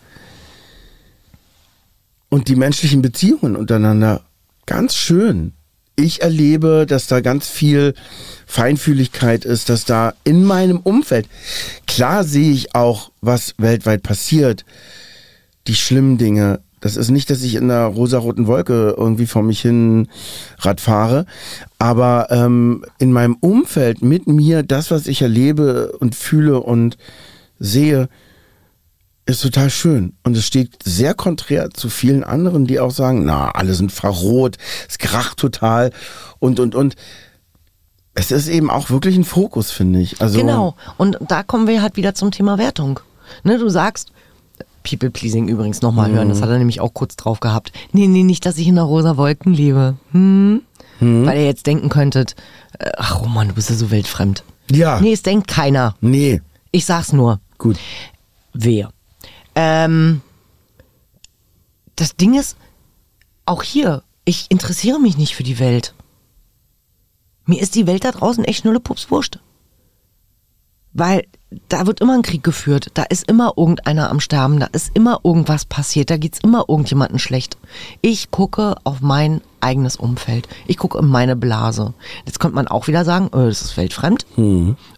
und 2.30 2.48
die 2.48 2.56
menschlichen 2.56 3.02
Beziehungen 3.02 3.56
untereinander 3.56 4.22
ganz 4.64 4.94
schön. 4.94 5.52
Ich 5.96 6.22
erlebe, 6.22 6.86
dass 6.88 7.08
da 7.08 7.20
ganz 7.20 7.48
viel 7.48 7.92
Feinfühligkeit 8.46 9.44
ist, 9.44 9.68
dass 9.68 9.84
da 9.84 10.14
in 10.24 10.44
meinem 10.44 10.78
Umfeld, 10.78 11.26
klar 11.86 12.24
sehe 12.24 12.52
ich 12.52 12.74
auch, 12.74 13.10
was 13.20 13.54
weltweit 13.58 14.02
passiert, 14.02 14.64
die 15.66 15.74
schlimmen 15.74 16.16
Dinge. 16.16 16.60
Das 16.80 16.96
ist 16.96 17.10
nicht, 17.10 17.28
dass 17.28 17.42
ich 17.42 17.56
in 17.56 17.64
einer 17.64 17.84
rosaroten 17.84 18.46
Wolke 18.46 18.94
irgendwie 18.96 19.26
vor 19.26 19.42
mich 19.42 19.60
hin 19.60 20.08
Rad 20.60 20.80
fahre, 20.80 21.26
aber 21.78 22.28
ähm, 22.30 22.84
in 22.98 23.12
meinem 23.12 23.36
Umfeld 23.40 24.00
mit 24.00 24.26
mir, 24.26 24.62
das, 24.62 24.90
was 24.90 25.06
ich 25.06 25.20
erlebe 25.20 25.92
und 25.98 26.14
fühle 26.14 26.60
und 26.60 26.96
sehe, 27.58 28.08
ist 29.30 29.42
total 29.42 29.70
schön. 29.70 30.14
Und 30.24 30.36
es 30.36 30.46
steht 30.46 30.82
sehr 30.84 31.14
konträr 31.14 31.70
zu 31.70 31.88
vielen 31.88 32.24
anderen, 32.24 32.66
die 32.66 32.80
auch 32.80 32.90
sagen, 32.90 33.24
na, 33.24 33.50
alle 33.50 33.74
sind 33.74 33.92
verroht, 33.92 34.56
es 34.88 34.98
kracht 34.98 35.38
total 35.38 35.92
und, 36.38 36.60
und, 36.60 36.74
und. 36.74 36.96
Es 38.14 38.30
ist 38.30 38.48
eben 38.48 38.70
auch 38.70 38.90
wirklich 38.90 39.16
ein 39.16 39.24
Fokus, 39.24 39.70
finde 39.70 40.00
ich. 40.00 40.20
Also, 40.20 40.38
Genau. 40.40 40.74
Und 40.98 41.18
da 41.28 41.42
kommen 41.42 41.66
wir 41.68 41.80
halt 41.80 41.96
wieder 41.96 42.14
zum 42.14 42.32
Thema 42.32 42.58
Wertung. 42.58 43.00
Ne, 43.44 43.56
du 43.58 43.68
sagst, 43.68 44.10
People 44.82 45.10
Pleasing 45.10 45.48
übrigens 45.48 45.82
nochmal 45.82 46.10
hören, 46.10 46.28
das 46.28 46.42
hat 46.42 46.48
er 46.48 46.58
nämlich 46.58 46.80
auch 46.80 46.92
kurz 46.92 47.14
drauf 47.16 47.40
gehabt. 47.40 47.72
Nee, 47.92 48.08
nee, 48.08 48.24
nicht, 48.24 48.44
dass 48.46 48.58
ich 48.58 48.66
in 48.66 48.74
der 48.74 48.84
rosa 48.84 49.16
Wolken 49.16 49.54
lebe. 49.54 49.96
Hm? 50.12 50.62
Weil 51.00 51.38
ihr 51.38 51.46
jetzt 51.46 51.66
denken 51.66 51.88
könntet, 51.88 52.34
äh, 52.78 52.90
ach 52.98 53.22
Roman, 53.22 53.48
du 53.48 53.54
bist 53.54 53.70
ja 53.70 53.76
so 53.76 53.90
weltfremd. 53.90 54.42
Ja. 54.70 55.00
Nee, 55.00 55.12
es 55.12 55.22
denkt 55.22 55.48
keiner. 55.48 55.94
Nee. 56.02 56.42
Ich 56.72 56.84
sag's 56.84 57.12
nur. 57.14 57.40
Gut. 57.56 57.78
Wer? 58.52 58.90
Ähm, 59.54 60.22
das 61.96 62.16
Ding 62.16 62.38
ist, 62.38 62.56
auch 63.46 63.62
hier, 63.62 64.02
ich 64.24 64.46
interessiere 64.48 65.00
mich 65.00 65.16
nicht 65.16 65.34
für 65.34 65.42
die 65.42 65.58
Welt. 65.58 65.94
Mir 67.46 67.60
ist 67.60 67.74
die 67.74 67.86
Welt 67.86 68.04
da 68.04 68.12
draußen 68.12 68.44
echt 68.44 68.64
nulle 68.64 68.80
Pups 68.80 69.10
wurscht. 69.10 69.38
Weil 70.92 71.26
da 71.68 71.86
wird 71.86 72.00
immer 72.00 72.14
ein 72.14 72.22
Krieg 72.22 72.42
geführt, 72.42 72.90
da 72.94 73.02
ist 73.02 73.28
immer 73.28 73.54
irgendeiner 73.56 74.10
am 74.10 74.20
Sterben, 74.20 74.60
da 74.60 74.66
ist 74.66 74.90
immer 74.94 75.20
irgendwas 75.24 75.64
passiert, 75.64 76.10
da 76.10 76.16
geht's 76.16 76.40
immer 76.40 76.64
irgendjemanden 76.68 77.18
schlecht. 77.18 77.58
Ich 78.02 78.30
gucke 78.30 78.76
auf 78.84 79.00
mein 79.00 79.40
eigenes 79.60 79.96
Umfeld. 79.96 80.48
Ich 80.66 80.78
gucke 80.78 80.98
in 80.98 81.06
meine 81.06 81.36
Blase. 81.36 81.94
Jetzt 82.24 82.40
könnte 82.40 82.54
man 82.54 82.68
auch 82.68 82.86
wieder 82.86 83.04
sagen, 83.04 83.26
äh, 83.26 83.46
das 83.46 83.62
ist 83.62 83.76
weltfremd. 83.76 84.26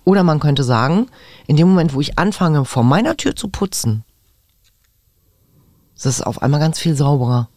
Oder 0.04 0.22
man 0.24 0.40
könnte 0.40 0.64
sagen, 0.64 1.08
in 1.46 1.56
dem 1.56 1.68
Moment, 1.68 1.94
wo 1.94 2.00
ich 2.00 2.18
anfange, 2.18 2.64
vor 2.64 2.84
meiner 2.84 3.16
Tür 3.16 3.34
zu 3.34 3.48
putzen, 3.48 4.04
ist 6.06 6.18
es 6.18 6.22
auf 6.22 6.42
einmal 6.42 6.60
ganz 6.60 6.78
viel 6.78 6.96
sauberer. 6.96 7.48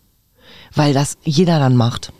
Weil 0.73 0.93
das 0.93 1.17
jeder 1.23 1.59
dann 1.59 1.75
macht. 1.75 2.11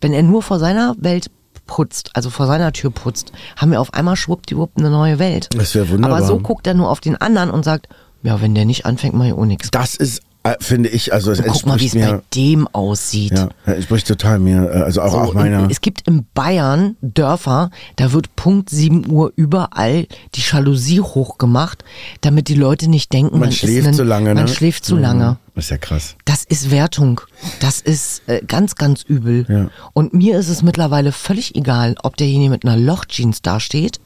Wenn 0.00 0.12
er 0.12 0.22
nur 0.22 0.42
vor 0.42 0.58
seiner 0.58 0.94
Welt 0.98 1.30
putzt, 1.66 2.10
also 2.14 2.30
vor 2.30 2.46
seiner 2.46 2.72
Tür 2.72 2.90
putzt, 2.90 3.32
haben 3.56 3.70
wir 3.70 3.80
auf 3.80 3.94
einmal 3.94 4.16
schwuppdiwupp 4.16 4.72
eine 4.76 4.90
neue 4.90 5.18
Welt. 5.18 5.48
Das 5.56 5.74
wäre 5.74 5.88
wunderbar. 5.88 6.18
Aber 6.18 6.26
so 6.26 6.38
guckt 6.38 6.66
er 6.66 6.74
nur 6.74 6.90
auf 6.90 7.00
den 7.00 7.16
anderen 7.16 7.50
und 7.50 7.64
sagt, 7.64 7.88
ja, 8.22 8.40
wenn 8.40 8.54
der 8.54 8.64
nicht 8.64 8.86
anfängt, 8.86 9.14
mach 9.14 9.24
ich 9.26 9.32
auch 9.32 9.44
nichts. 9.44 9.70
Das 9.70 9.94
ist, 9.94 10.22
finde 10.58 10.88
ich, 10.88 11.12
also 11.12 11.30
es 11.30 11.40
Guck 11.40 11.66
mal, 11.66 11.78
wie 11.78 11.86
es 11.86 11.94
bei 11.94 12.20
dem 12.34 12.66
aussieht. 12.68 13.32
Ja, 13.32 13.48
entspricht 13.64 14.08
total 14.08 14.40
mir, 14.40 14.68
äh, 14.70 14.82
also 14.82 15.00
auch, 15.02 15.12
So, 15.12 15.18
auch 15.18 15.34
meiner. 15.34 15.70
Es 15.70 15.80
gibt 15.80 16.08
in 16.08 16.26
Bayern 16.34 16.96
Dörfer, 17.00 17.70
da 17.96 18.12
wird 18.12 18.34
Punkt 18.34 18.68
7 18.68 19.08
Uhr 19.08 19.32
überall 19.36 20.06
die 20.34 20.40
Jalousie 20.40 21.00
hochgemacht, 21.00 21.84
damit 22.22 22.48
die 22.48 22.54
Leute 22.54 22.88
nicht 22.88 23.12
denken, 23.12 23.38
Man 23.38 23.48
man, 23.48 23.52
schläft 23.52 23.86
ein, 23.86 23.94
zu 23.94 24.02
lange, 24.02 24.34
man 24.34 24.44
ne? 24.44 24.48
schläft 24.48 24.84
zu 24.84 24.96
Mhm. 24.96 25.00
lange. 25.02 25.36
Das 25.54 25.64
ist 25.66 25.70
ja 25.70 25.78
krass. 25.78 26.16
Das 26.24 26.44
ist 26.44 26.70
Wertung. 26.70 27.20
Das 27.60 27.80
ist 27.80 28.22
äh, 28.26 28.40
ganz, 28.46 28.74
ganz 28.74 29.02
übel. 29.02 29.46
Ja. 29.48 29.68
Und 29.92 30.12
mir 30.12 30.38
ist 30.38 30.48
es 30.48 30.62
mittlerweile 30.62 31.12
völlig 31.12 31.54
egal, 31.54 31.94
ob 32.02 32.16
derjenige 32.16 32.50
mit 32.50 32.64
einer 32.64 32.76
Lochjeans 32.76 33.42
dasteht 33.42 34.00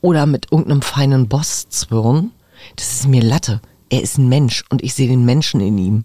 oder 0.00 0.26
mit 0.26 0.50
irgendeinem 0.50 0.82
feinen 0.82 1.28
Bosszwirn. 1.28 2.32
Das 2.76 2.92
ist 2.92 3.06
mir 3.08 3.22
Latte. 3.22 3.60
Er 3.88 4.02
ist 4.02 4.18
ein 4.18 4.28
Mensch 4.28 4.64
und 4.70 4.82
ich 4.82 4.94
sehe 4.94 5.08
den 5.08 5.24
Menschen 5.24 5.60
in 5.60 5.78
ihm. 5.78 6.04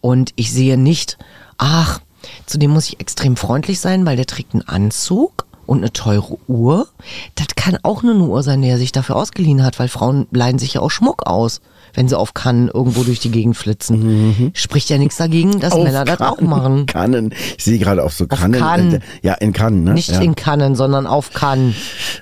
Und 0.00 0.32
ich 0.36 0.52
sehe 0.52 0.76
nicht, 0.76 1.18
ach, 1.58 2.00
zu 2.46 2.58
dem 2.58 2.70
muss 2.70 2.88
ich 2.88 3.00
extrem 3.00 3.36
freundlich 3.36 3.80
sein, 3.80 4.06
weil 4.06 4.16
der 4.16 4.26
trägt 4.26 4.52
einen 4.54 4.62
Anzug 4.62 5.46
und 5.66 5.78
eine 5.78 5.92
teure 5.92 6.36
Uhr. 6.46 6.88
Das 7.34 7.48
kann 7.56 7.78
auch 7.82 8.02
nur 8.02 8.14
eine 8.14 8.24
Uhr 8.24 8.42
sein, 8.42 8.62
die 8.62 8.68
er 8.68 8.78
sich 8.78 8.92
dafür 8.92 9.16
ausgeliehen 9.16 9.62
hat, 9.64 9.78
weil 9.78 9.88
Frauen 9.88 10.26
leihen 10.30 10.58
sich 10.58 10.74
ja 10.74 10.80
auch 10.82 10.90
Schmuck 10.90 11.26
aus, 11.26 11.60
wenn 11.94 12.08
sie 12.08 12.18
auf 12.18 12.34
Kannen 12.34 12.68
irgendwo 12.68 13.02
durch 13.04 13.20
die 13.20 13.30
Gegend 13.30 13.56
flitzen. 13.56 14.50
Spricht 14.54 14.90
ja 14.90 14.98
nichts 14.98 15.16
dagegen, 15.16 15.60
dass 15.60 15.74
Männer 15.74 16.04
das 16.04 16.20
auch 16.20 16.40
machen. 16.40 16.86
Kannen. 16.86 17.32
Ich 17.56 17.64
sehe 17.64 17.78
gerade 17.78 18.02
auf 18.02 18.12
so 18.12 18.26
Kannen. 18.26 18.52
Cannes. 18.60 18.94
äh, 18.94 19.00
Ja, 19.22 19.34
in 19.34 19.52
Kannen, 19.52 19.84
ne? 19.84 19.94
Nicht 19.94 20.10
ja. 20.10 20.20
in 20.20 20.34
Kannen, 20.34 20.74
sondern 20.74 21.06
auf 21.06 21.32
Kannen. 21.32 21.74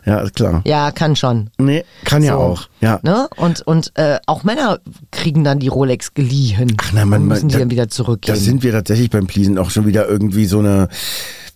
Ja, 0.04 0.18
ist 0.21 0.35
klar. 0.35 0.62
Ja, 0.64 0.90
kann 0.90 1.14
schon. 1.16 1.50
Nee, 1.59 1.85
kann 2.04 2.23
ja 2.23 2.32
So. 2.35 2.38
auch. 2.38 2.68
Ja. 2.80 2.99
Ne? 3.02 3.28
Und, 3.37 3.61
und 3.66 3.92
äh, 3.97 4.18
auch 4.26 4.44
Männer 4.44 4.78
kriegen 5.11 5.44
dann 5.44 5.59
die 5.59 5.68
Rolex 5.68 6.14
geliehen. 6.14 6.76
Ach 6.80 6.92
nein, 6.92 7.09
man, 7.09 7.23
und 7.23 7.28
müssen 7.28 7.42
man, 7.42 7.49
die 7.49 7.52
da- 7.54 7.59
dann 7.61 7.71
wieder 7.71 7.88
zurückgeben. 7.88 8.37
Da 8.37 8.42
sind 8.42 8.62
wir 8.62 8.73
tatsächlich 8.73 9.11
beim 9.11 9.26
Pleasen 9.26 9.59
auch 9.59 9.71
schon 9.71 9.87
wieder 9.87 10.09
irgendwie 10.09 10.47
so 10.47 10.59
eine 10.59 10.88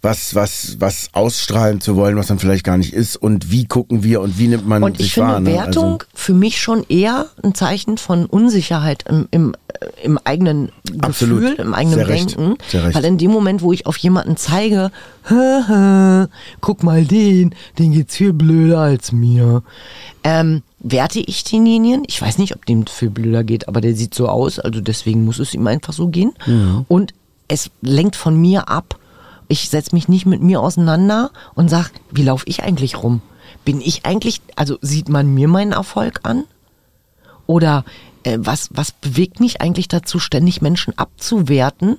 was 0.07 0.35
was 0.35 0.77
was 0.81 1.09
ausstrahlen 1.13 1.81
zu 1.83 1.97
wollen, 1.97 2.17
was 2.17 2.29
dann 2.29 2.39
vielleicht 2.39 2.65
gar 2.65 2.79
nicht 2.79 2.93
ist 2.95 3.17
und 3.17 3.51
wie 3.51 3.67
gucken 3.67 4.03
wir 4.03 4.21
und 4.23 4.39
wie 4.39 4.49
nimmt 4.49 4.67
man 4.67 4.83
Und 4.83 4.97
sich 4.97 5.09
ich 5.09 5.13
finde 5.15 5.29
wahr. 5.29 5.41
ne? 5.41 5.53
Wertung 5.53 6.03
für 6.15 6.33
mich 6.33 6.61
schon 6.61 6.85
eher 6.89 7.27
ein 7.43 7.55
Zeichen 7.55 7.99
von 7.99 8.25
Unsicherheit 8.27 9.05
im, 9.09 9.29
im, 9.31 9.55
äh, 9.69 10.05
im 10.05 10.19
eigenen 10.25 10.71
Absolut. 11.01 11.41
Gefühl, 11.43 11.57
im 11.61 11.75
eigenen 11.75 11.97
Sehr 11.99 12.09
recht. 12.09 12.39
Denken. 12.39 12.57
Sehr 12.69 12.85
recht. 12.85 12.95
Weil 12.97 13.05
in 13.05 13.19
dem 13.19 13.31
Moment, 13.31 13.61
wo 13.63 13.73
ich 13.73 13.87
auf 13.87 13.97
jemanden 13.99 14.37
zeige, 14.37 14.91
"Haha, 15.29 16.29
guck 16.61 16.83
mal 16.83 17.05
den, 17.05 17.55
den 17.79 17.93
geht's 17.93 18.17
viel 18.17 18.33
blöder 18.33 18.79
als 18.81 19.13
mir, 19.13 19.63
ähm, 20.25 20.63
werte 20.79 21.19
ich 21.21 21.45
denjenigen. 21.45 22.05
Ich 22.07 22.21
weiß 22.23 22.39
nicht, 22.39 22.55
ob 22.55 22.65
dem 22.67 22.87
viel 22.87 23.11
blöder 23.11 23.45
geht, 23.45 23.69
aber 23.69 23.81
der 23.81 23.95
sieht 23.95 24.15
so 24.15 24.29
aus, 24.29 24.59
also 24.59 24.81
deswegen 24.81 25.25
muss 25.25 25.39
es 25.39 25.53
ihm 25.55 25.67
einfach 25.67 25.93
so 25.93 26.09
gehen. 26.09 26.33
Und 26.89 27.13
es 27.49 27.71
lenkt 27.83 28.15
von 28.17 28.41
mir 28.41 28.69
ab. 28.69 28.97
Ich 29.49 29.69
setze 29.69 29.95
mich 29.95 30.09
nicht 30.09 30.27
mit 30.27 30.43
mir 30.43 30.61
auseinander 30.61 31.31
und 31.55 31.69
sag, 31.69 31.91
wie 32.11 32.23
laufe 32.23 32.47
ich 32.47 32.63
eigentlich 32.63 33.03
rum? 33.03 33.23
Bin 33.65 33.81
ich 33.81 34.05
eigentlich, 34.05 34.41
also 34.57 34.79
sieht 34.81 35.09
man 35.09 35.33
mir 35.33 35.49
meinen 35.49 35.73
Erfolg 35.73 36.21
an? 36.23 36.45
Oder 37.47 37.85
äh, 38.27 38.39
was, 38.41 38.69
was 38.73 38.93
bewegt 38.93 39.41
mich 39.41 39.61
eigentlich 39.61 39.89
dazu, 39.89 40.19
ständig 40.19 40.61
Menschen 40.61 40.99
abzuwerten, 40.99 41.99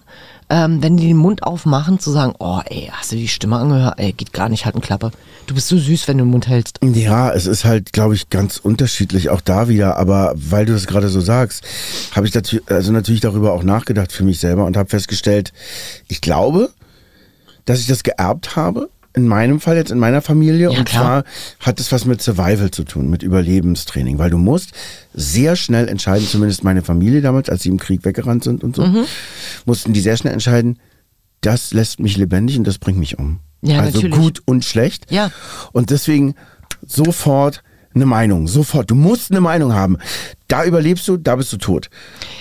ähm, 0.49 0.83
wenn 0.83 0.97
die 0.97 1.07
den 1.07 1.17
Mund 1.17 1.43
aufmachen, 1.43 1.99
zu 1.99 2.11
sagen, 2.11 2.33
oh 2.39 2.59
ey, 2.65 2.89
hast 2.91 3.11
du 3.11 3.15
die 3.15 3.29
Stimme 3.29 3.55
angehört? 3.55 3.95
Ey, 3.97 4.11
geht 4.11 4.33
gar 4.33 4.49
nicht, 4.49 4.65
halt 4.65 4.75
eine 4.75 4.81
Klappe. 4.81 5.11
Du 5.45 5.55
bist 5.55 5.69
so 5.69 5.77
süß, 5.77 6.07
wenn 6.07 6.17
du 6.17 6.25
den 6.25 6.31
Mund 6.31 6.47
hältst. 6.47 6.79
Ja, 6.83 7.31
es 7.31 7.45
ist 7.47 7.63
halt, 7.63 7.93
glaube 7.93 8.15
ich, 8.15 8.29
ganz 8.29 8.57
unterschiedlich 8.57 9.29
auch 9.29 9.39
da 9.39 9.69
wieder. 9.69 9.97
Aber 9.97 10.33
weil 10.35 10.65
du 10.65 10.73
das 10.73 10.87
gerade 10.87 11.07
so 11.07 11.21
sagst, 11.21 11.63
habe 12.13 12.27
ich 12.27 12.33
dazu, 12.33 12.57
also 12.65 12.91
natürlich 12.91 13.21
darüber 13.21 13.53
auch 13.53 13.63
nachgedacht 13.63 14.11
für 14.11 14.23
mich 14.23 14.39
selber 14.39 14.65
und 14.65 14.75
habe 14.75 14.89
festgestellt, 14.89 15.53
ich 16.09 16.19
glaube, 16.19 16.73
dass 17.67 17.79
ich 17.79 17.85
das 17.87 18.01
geerbt 18.01 18.55
habe. 18.55 18.89
In 19.13 19.27
meinem 19.27 19.59
Fall 19.59 19.77
jetzt 19.77 19.89
in 19.91 19.97
meiner 19.97 20.21
Familie. 20.21 20.71
Ja, 20.71 20.77
und 20.77 20.85
klar. 20.85 21.23
zwar 21.59 21.67
hat 21.67 21.79
es 21.79 21.91
was 21.91 22.05
mit 22.05 22.21
Survival 22.21 22.69
zu 22.69 22.83
tun, 22.83 23.09
mit 23.09 23.23
Überlebenstraining. 23.23 24.19
Weil 24.19 24.29
du 24.29 24.37
musst 24.37 24.71
sehr 25.13 25.55
schnell 25.55 25.87
entscheiden, 25.87 26.27
zumindest 26.27 26.63
meine 26.63 26.83
Familie 26.83 27.21
damals, 27.21 27.49
als 27.49 27.63
sie 27.63 27.69
im 27.69 27.77
Krieg 27.79 28.05
weggerannt 28.05 28.43
sind 28.43 28.63
und 28.63 28.75
so, 28.75 28.83
Mhm. 28.85 29.05
mussten 29.65 29.93
die 29.93 30.01
sehr 30.01 30.17
schnell 30.17 30.33
entscheiden, 30.33 30.77
das 31.41 31.73
lässt 31.73 31.99
mich 31.99 32.15
lebendig 32.17 32.57
und 32.59 32.65
das 32.67 32.77
bringt 32.77 32.99
mich 32.99 33.17
um. 33.17 33.39
Ja, 33.63 33.79
also 33.81 33.97
natürlich. 34.01 34.15
gut 34.15 34.41
und 34.45 34.63
schlecht. 34.65 35.11
Ja. 35.11 35.31
Und 35.71 35.89
deswegen 35.89 36.35
sofort 36.85 37.63
eine 37.95 38.05
Meinung, 38.05 38.47
sofort. 38.47 38.91
Du 38.91 38.95
musst 38.95 39.31
eine 39.31 39.41
Meinung 39.41 39.73
haben. 39.73 39.97
Da 40.47 40.63
überlebst 40.63 41.07
du, 41.07 41.17
da 41.17 41.35
bist 41.35 41.51
du 41.51 41.57
tot. 41.57 41.89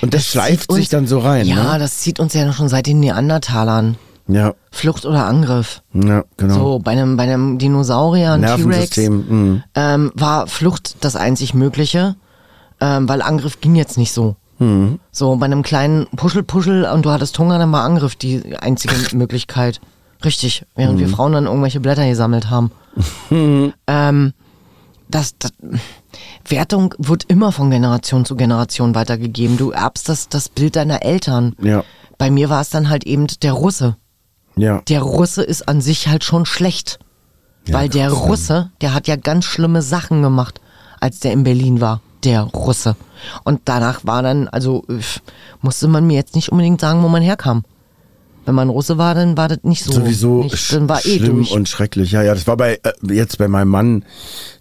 Und 0.02 0.12
das, 0.12 0.26
schleift 0.26 0.62
zieht 0.62 0.68
uns- 0.70 0.78
sich 0.80 0.88
dann 0.90 1.06
so 1.06 1.18
rein. 1.20 1.46
Ja, 1.46 1.72
ne? 1.74 1.78
das 1.78 1.98
zieht 1.98 2.20
uns 2.20 2.34
ja 2.34 2.52
schon 2.52 2.68
seit 2.68 2.86
den 2.86 3.00
Neandertalern. 3.00 3.96
Ja, 4.28 4.54
Flucht 4.70 5.06
oder 5.06 5.26
Angriff. 5.26 5.82
ja, 5.92 6.24
genau. 6.36 6.54
So, 6.54 6.78
bei 6.78 6.92
einem, 6.92 7.16
bei 7.16 7.24
einem 7.24 7.58
Dinosaurier, 7.58 8.32
ein 8.32 8.42
T-Rex, 8.42 8.96
mhm. 8.96 9.62
ähm, 9.74 10.12
war 10.14 10.46
Flucht 10.46 10.96
das 11.00 11.16
einzig 11.16 11.54
Mögliche, 11.54 12.16
ähm, 12.80 13.08
weil 13.08 13.22
Angriff 13.22 13.60
ging 13.60 13.74
jetzt 13.74 13.98
nicht 13.98 14.12
so. 14.12 14.36
Mhm. 14.58 14.98
So, 15.12 15.36
bei 15.36 15.46
einem 15.46 15.62
kleinen 15.62 16.06
Puschel-Puschel 16.16 16.84
und 16.86 17.04
du 17.04 17.10
hattest 17.10 17.38
Hunger, 17.38 17.58
dann 17.58 17.72
war 17.72 17.84
Angriff 17.84 18.16
die 18.16 18.56
einzige 18.58 18.94
Möglichkeit. 19.16 19.80
Richtig, 20.24 20.64
während 20.74 20.96
Mhm. 20.96 21.00
wir 21.00 21.08
Frauen 21.08 21.32
dann 21.32 21.46
irgendwelche 21.46 21.80
Blätter 21.80 22.08
gesammelt 22.08 22.50
haben. 22.50 22.70
ähm, 23.86 24.32
das, 25.08 25.36
das, 25.38 25.52
Wertung 26.48 26.94
wird 26.98 27.24
immer 27.24 27.52
von 27.52 27.70
Generation 27.70 28.24
zu 28.24 28.36
Generation 28.36 28.94
weitergegeben. 28.94 29.56
Du 29.56 29.70
erbst 29.70 30.08
das, 30.08 30.28
das 30.28 30.48
Bild 30.48 30.76
deiner 30.76 31.02
Eltern. 31.02 31.54
Ja. 31.60 31.84
Bei 32.18 32.30
mir 32.30 32.48
war 32.48 32.60
es 32.60 32.70
dann 32.70 32.88
halt 32.88 33.04
eben 33.04 33.26
der 33.42 33.52
Russe. 33.52 33.96
Ja. 34.58 34.82
Der 34.88 35.02
Russe 35.02 35.42
ist 35.42 35.68
an 35.68 35.80
sich 35.80 36.08
halt 36.08 36.24
schon 36.24 36.46
schlecht. 36.46 36.98
weil 37.68 37.88
der 37.88 38.08
ja. 38.08 38.12
Russe, 38.12 38.70
der 38.80 38.94
hat 38.94 39.08
ja 39.08 39.16
ganz 39.16 39.44
schlimme 39.44 39.82
Sachen 39.82 40.22
gemacht, 40.22 40.60
als 41.00 41.18
der 41.20 41.32
in 41.32 41.42
Berlin 41.42 41.80
war. 41.80 42.00
Der 42.24 42.42
Russe. 42.42 42.94
Und 43.44 43.60
danach 43.64 44.00
war 44.04 44.22
dann, 44.22 44.46
also 44.48 44.84
musste 45.62 45.88
man 45.88 46.06
mir 46.06 46.14
jetzt 46.14 46.34
nicht 46.36 46.50
unbedingt 46.50 46.80
sagen, 46.80 47.02
wo 47.02 47.08
man 47.08 47.22
herkam. 47.22 47.64
Wenn 48.44 48.54
man 48.54 48.68
Russe 48.68 48.96
war, 48.96 49.16
dann 49.16 49.36
war 49.36 49.48
das 49.48 49.58
nicht 49.64 49.82
so. 49.82 49.90
Sowieso 49.92 50.44
nicht, 50.44 50.72
dann 50.72 50.88
war 50.88 51.04
eh 51.04 51.18
schlimm 51.18 51.38
durch. 51.38 51.50
und 51.50 51.68
schrecklich. 51.68 52.12
Ja, 52.12 52.22
ja, 52.22 52.32
das 52.34 52.46
war 52.46 52.56
bei 52.56 52.78
äh, 52.84 52.92
jetzt 53.12 53.38
bei 53.38 53.48
meinem 53.48 53.68
Mann 53.68 54.04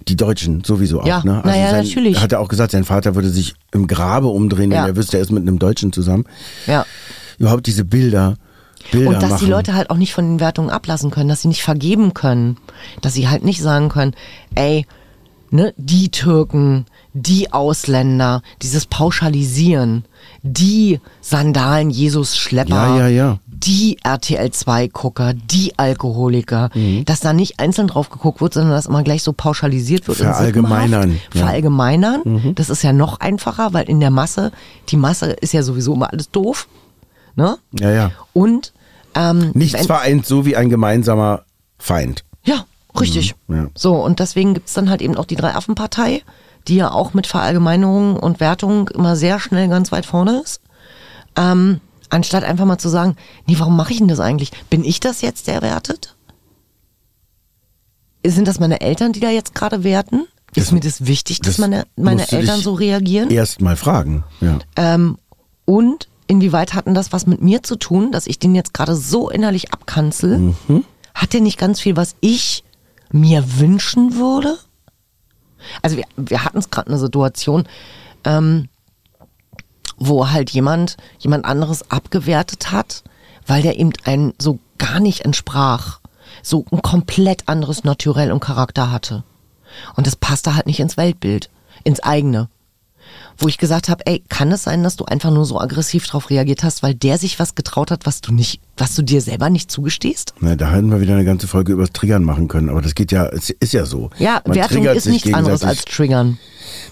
die 0.08 0.16
Deutschen 0.16 0.64
sowieso 0.64 1.02
auch. 1.02 1.06
Ja, 1.08 1.22
ne? 1.24 1.42
na 1.46 1.56
ja, 1.56 1.70
sein, 1.70 1.84
natürlich. 1.86 2.20
Hat 2.20 2.32
er 2.32 2.40
auch 2.40 2.48
gesagt, 2.48 2.72
sein 2.72 2.84
Vater 2.84 3.14
würde 3.14 3.30
sich 3.30 3.54
im 3.72 3.86
Grabe 3.86 4.28
umdrehen, 4.28 4.72
Ja. 4.72 4.82
wenn 4.84 4.90
er 4.90 4.96
wüsste, 4.96 5.18
er 5.18 5.22
ist 5.24 5.32
mit 5.32 5.44
einem 5.44 5.60
Deutschen 5.60 5.94
zusammen. 5.94 6.26
ja. 6.66 6.84
Überhaupt 7.38 7.68
diese 7.68 7.86
Bilder, 7.86 8.36
Bilder 8.92 9.10
Und 9.10 9.22
dass 9.22 9.32
machen. 9.32 9.46
die 9.46 9.52
Leute 9.52 9.74
halt 9.74 9.90
auch 9.90 9.98
nicht 9.98 10.14
von 10.14 10.26
den 10.26 10.40
Wertungen 10.40 10.70
ablassen 10.70 11.12
können, 11.12 11.30
dass 11.30 11.42
sie 11.42 11.48
nicht 11.48 11.64
vergeben 11.64 12.14
können, 12.14 12.58
dass 13.02 13.14
sie 13.14 13.28
halt 13.28 13.44
nicht 13.44 13.62
sagen 13.62 13.90
können, 13.90 14.14
ey, 14.56 14.86
ne, 15.52 15.74
die 15.78 16.10
Türken, 16.10 16.86
die 17.14 17.54
Ausländer, 17.54 18.42
dieses 18.62 18.86
Pauschalisieren, 18.86 20.06
die 20.44 21.00
Sandalen 21.22 21.90
Jesus 21.90 22.36
Schlepper, 22.38 22.98
Ja, 22.98 22.98
ja, 22.98 23.08
ja. 23.08 23.40
die 23.48 23.98
RTL 24.04 24.52
2 24.52 24.88
Gucker, 24.90 25.34
die 25.34 25.74
Alkoholiker, 25.78 26.70
Mhm. 26.74 27.06
dass 27.06 27.22
da 27.22 27.32
nicht 27.34 27.60
einzeln 27.60 27.88
drauf 27.88 28.10
geguckt 28.10 28.42
wird, 28.42 28.54
sondern 28.54 28.74
dass 28.74 28.86
immer 28.86 29.02
gleich 29.04 29.24
so 29.24 29.34
pauschalisiert 29.34 30.08
wird. 30.08 30.18
Verallgemeinern, 30.18 31.12
ja. 31.12 31.16
Mhm. 31.34 31.40
Verallgemeinern, 31.40 32.54
das 32.56 32.70
ist 32.70 32.84
ja 32.84 32.92
noch 32.94 33.20
einfacher, 33.20 33.74
weil 33.74 33.90
in 33.90 34.00
der 34.00 34.12
Masse, 34.12 34.52
die 34.90 34.98
Masse 34.98 35.32
ist 35.32 35.54
ja 35.54 35.64
sowieso 35.64 35.94
immer 35.94 36.12
alles 36.12 36.30
doof, 36.32 36.68
ne? 37.36 37.58
Ja, 37.80 37.92
ja. 37.92 38.12
Und 38.34 38.74
ähm, 39.16 39.52
Nichts 39.54 39.86
vereint 39.86 40.26
so 40.26 40.46
wie 40.46 40.56
ein 40.56 40.70
gemeinsamer 40.70 41.46
Feind. 41.78 42.24
Ja, 42.44 42.66
richtig. 43.00 43.36
Mhm, 43.48 43.56
ja. 43.56 43.68
So, 43.76 43.96
und 43.96 44.20
deswegen 44.20 44.54
gibt's 44.54 44.74
dann 44.74 44.90
halt 44.90 45.02
eben 45.02 45.16
auch 45.18 45.26
die 45.26 45.36
Drei-Affen-Partei, 45.36 46.22
die 46.68 46.76
ja 46.76 46.92
auch 46.92 47.14
mit 47.14 47.28
Verallgemeinerung 47.28 48.18
und 48.18 48.40
Wertung 48.40 48.90
immer 48.90 49.16
sehr 49.16 49.40
schnell 49.40 49.68
ganz 49.70 49.92
weit 49.92 50.06
vorne 50.06 50.42
ist. 50.44 50.62
Ähm, 51.38 51.80
anstatt 52.10 52.44
einfach 52.44 52.66
mal 52.66 52.78
zu 52.78 52.90
sagen, 52.90 53.16
nee, 53.48 53.56
warum 53.58 53.76
mache 53.76 53.92
ich 53.94 54.00
denn 54.00 54.08
das 54.08 54.20
eigentlich? 54.20 54.52
Bin 54.70 54.84
ich 54.84 55.00
das 55.00 55.22
jetzt, 55.22 55.48
der 55.48 55.62
wertet? 55.62 56.16
Sind 58.26 58.48
das 58.48 58.60
meine 58.60 58.82
Eltern, 58.82 59.14
die 59.14 59.20
da 59.20 59.30
jetzt 59.30 59.54
gerade 59.54 59.84
werten? 59.84 60.22
Ist 60.56 60.68
Das- 60.68 60.72
mir 60.72 60.80
das 60.80 61.06
wichtig, 61.06 61.40
dass 61.40 61.56
das 61.56 61.58
meine, 61.60 61.86
meine 61.96 62.32
Eltern 62.32 62.60
so 62.62 62.74
reagieren? 62.74 63.30
Erst 63.30 63.62
mal 63.62 63.76
fragen. 63.76 64.24
Ja. 64.42 64.60
Ähm, 64.78 65.18
und 65.66 66.08
inwieweit 66.28 66.74
hatten 66.74 66.94
das 66.94 67.14
was 67.14 67.28
mit 67.28 67.42
mir 67.42 67.64
zu 67.64 67.76
tun, 67.76 68.12
dass 68.12 68.28
ich 68.28 68.40
den 68.40 68.56
jetzt 68.56 68.74
gerade 68.74 68.96
so 68.96 69.30
innerlich 69.30 69.74
abkanzel? 69.74 70.40
Hat 71.14 71.34
der 71.34 71.42
nicht 71.42 71.58
ganz 71.58 71.80
viel, 71.80 71.96
was 71.96 72.16
ich 72.20 72.64
mir 73.12 73.60
wünschen 73.60 74.16
würde? 74.16 74.58
Also 75.82 75.98
wir, 75.98 76.06
wir 76.18 76.44
hatten 76.44 76.58
es 76.58 76.70
gerade 76.70 76.90
eine 76.90 77.00
Situation, 77.00 77.68
ähm, 78.24 78.68
wo 79.98 80.30
halt 80.30 80.50
jemand 80.50 80.98
jemand 81.20 81.46
anderes 81.46 81.90
abgewertet 81.90 82.72
hat, 82.72 83.04
weil 83.48 83.62
der 83.62 83.80
eben 83.80 83.94
einen 84.04 84.34
so 84.38 84.60
gar 84.78 85.00
nicht 85.00 85.22
entsprach, 85.22 86.00
so 86.44 86.66
ein 86.72 86.82
komplett 86.82 87.48
anderes 87.48 87.84
Naturell 87.84 88.32
und 88.32 88.42
Charakter 88.42 88.92
hatte. 88.92 89.24
Und 89.96 90.06
das 90.08 90.16
passte 90.16 90.56
halt 90.56 90.68
nicht 90.68 90.80
ins 90.80 90.98
Weltbild, 90.98 91.50
ins 91.84 92.02
eigene 92.02 92.50
wo 93.38 93.48
ich 93.48 93.58
gesagt 93.58 93.90
habe, 93.90 94.06
ey, 94.06 94.24
kann 94.30 94.52
es 94.52 94.64
sein, 94.64 94.84
dass 94.84 94.96
du 94.96 95.06
einfach 95.06 95.32
nur 95.32 95.46
so 95.46 95.60
aggressiv 95.60 96.08
drauf 96.08 96.30
reagiert 96.30 96.64
hast, 96.64 96.84
weil 96.84 96.96
der 96.96 97.18
sich 97.18 97.40
was 97.40 97.56
getraut 97.56 97.92
hat, 97.92 98.06
was 98.06 98.22
du 98.22 98.34
nicht, 98.34 98.62
was 98.78 98.96
du 98.96 99.02
dir 99.02 99.22
selber 99.22 99.50
nicht 99.50 99.70
zugestehst? 99.70 100.34
Na, 100.40 100.56
da 100.56 100.72
hätten 100.72 100.90
wir 100.92 101.02
wieder 101.02 101.14
eine 101.14 101.26
ganze 101.26 101.48
Folge 101.48 101.74
über 101.74 101.88
Triggern 101.88 102.24
machen 102.24 102.48
können, 102.48 102.70
aber 102.70 102.82
das 102.82 102.96
geht 102.96 103.12
ja, 103.12 103.28
es 103.28 103.50
ist 103.50 103.74
ja 103.74 103.86
so. 103.86 104.10
Ja, 104.18 104.42
Man 104.46 104.56
Wertung 104.56 104.86
ist 104.86 105.08
nichts 105.08 105.34
anderes 105.34 105.64
als 105.64 105.86
Triggern. 105.86 106.38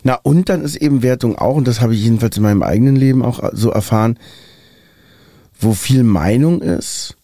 Na, 0.04 0.16
und 0.16 0.50
dann 0.50 0.62
ist 0.62 0.76
eben 0.76 1.02
Wertung 1.02 1.38
auch, 1.38 1.56
und 1.56 1.68
das 1.68 1.82
habe 1.82 1.96
ich 1.96 2.04
jedenfalls 2.04 2.38
in 2.38 2.44
meinem 2.44 2.64
eigenen 2.64 2.96
Leben 2.96 3.24
auch 3.24 3.42
so 3.54 3.70
erfahren, 3.70 4.20
wo 5.60 5.74
viel 5.74 6.04
Meinung 6.04 6.62
ist, 6.62 7.16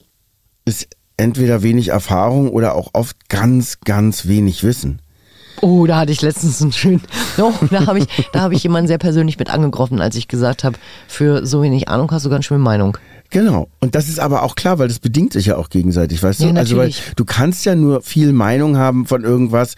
ist 0.66 0.88
entweder 1.18 1.62
wenig 1.62 1.90
Erfahrung 1.90 2.50
oder 2.50 2.76
auch 2.76 2.92
oft 2.94 3.28
ganz, 3.28 3.80
ganz 3.82 4.28
wenig 4.28 4.64
Wissen. 4.64 5.02
Oh, 5.62 5.86
da 5.86 5.98
hatte 6.00 6.12
ich 6.12 6.22
letztens 6.22 6.62
einen 6.62 6.72
schönen, 6.72 7.02
oh, 7.38 7.54
da 7.70 7.86
habe 7.86 8.00
ich, 8.00 8.06
da 8.32 8.42
habe 8.42 8.54
ich 8.54 8.64
jemanden 8.64 8.88
sehr 8.88 8.98
persönlich 8.98 9.38
mit 9.40 9.50
angegriffen, 9.50 10.00
als 10.02 10.16
ich 10.16 10.28
gesagt 10.28 10.64
habe, 10.64 10.78
für 11.08 11.46
so 11.46 11.62
wenig 11.62 11.88
Ahnung 11.90 12.10
hast 12.12 12.26
du 12.26 12.30
ganz 12.30 12.46
schön 12.46 12.62
Meinung. 12.62 12.98
Genau. 13.32 13.68
Und 13.80 13.94
das 13.94 14.10
ist 14.10 14.20
aber 14.20 14.42
auch 14.42 14.56
klar, 14.56 14.80
weil 14.80 14.88
das 14.88 14.98
bedingt 15.00 15.34
sich 15.34 15.46
ja 15.48 15.58
auch 15.58 15.70
gegenseitig, 15.70 16.24
weißt 16.24 16.40
Ja, 16.40 16.52
du? 16.52 16.58
Also 16.58 16.78
weil 16.78 16.92
du 17.16 17.26
kannst 17.26 17.64
ja 17.66 17.76
nur 17.76 18.02
viel 18.02 18.34
Meinung 18.34 18.76
haben 18.78 19.06
von 19.06 19.24
irgendwas, 19.24 19.76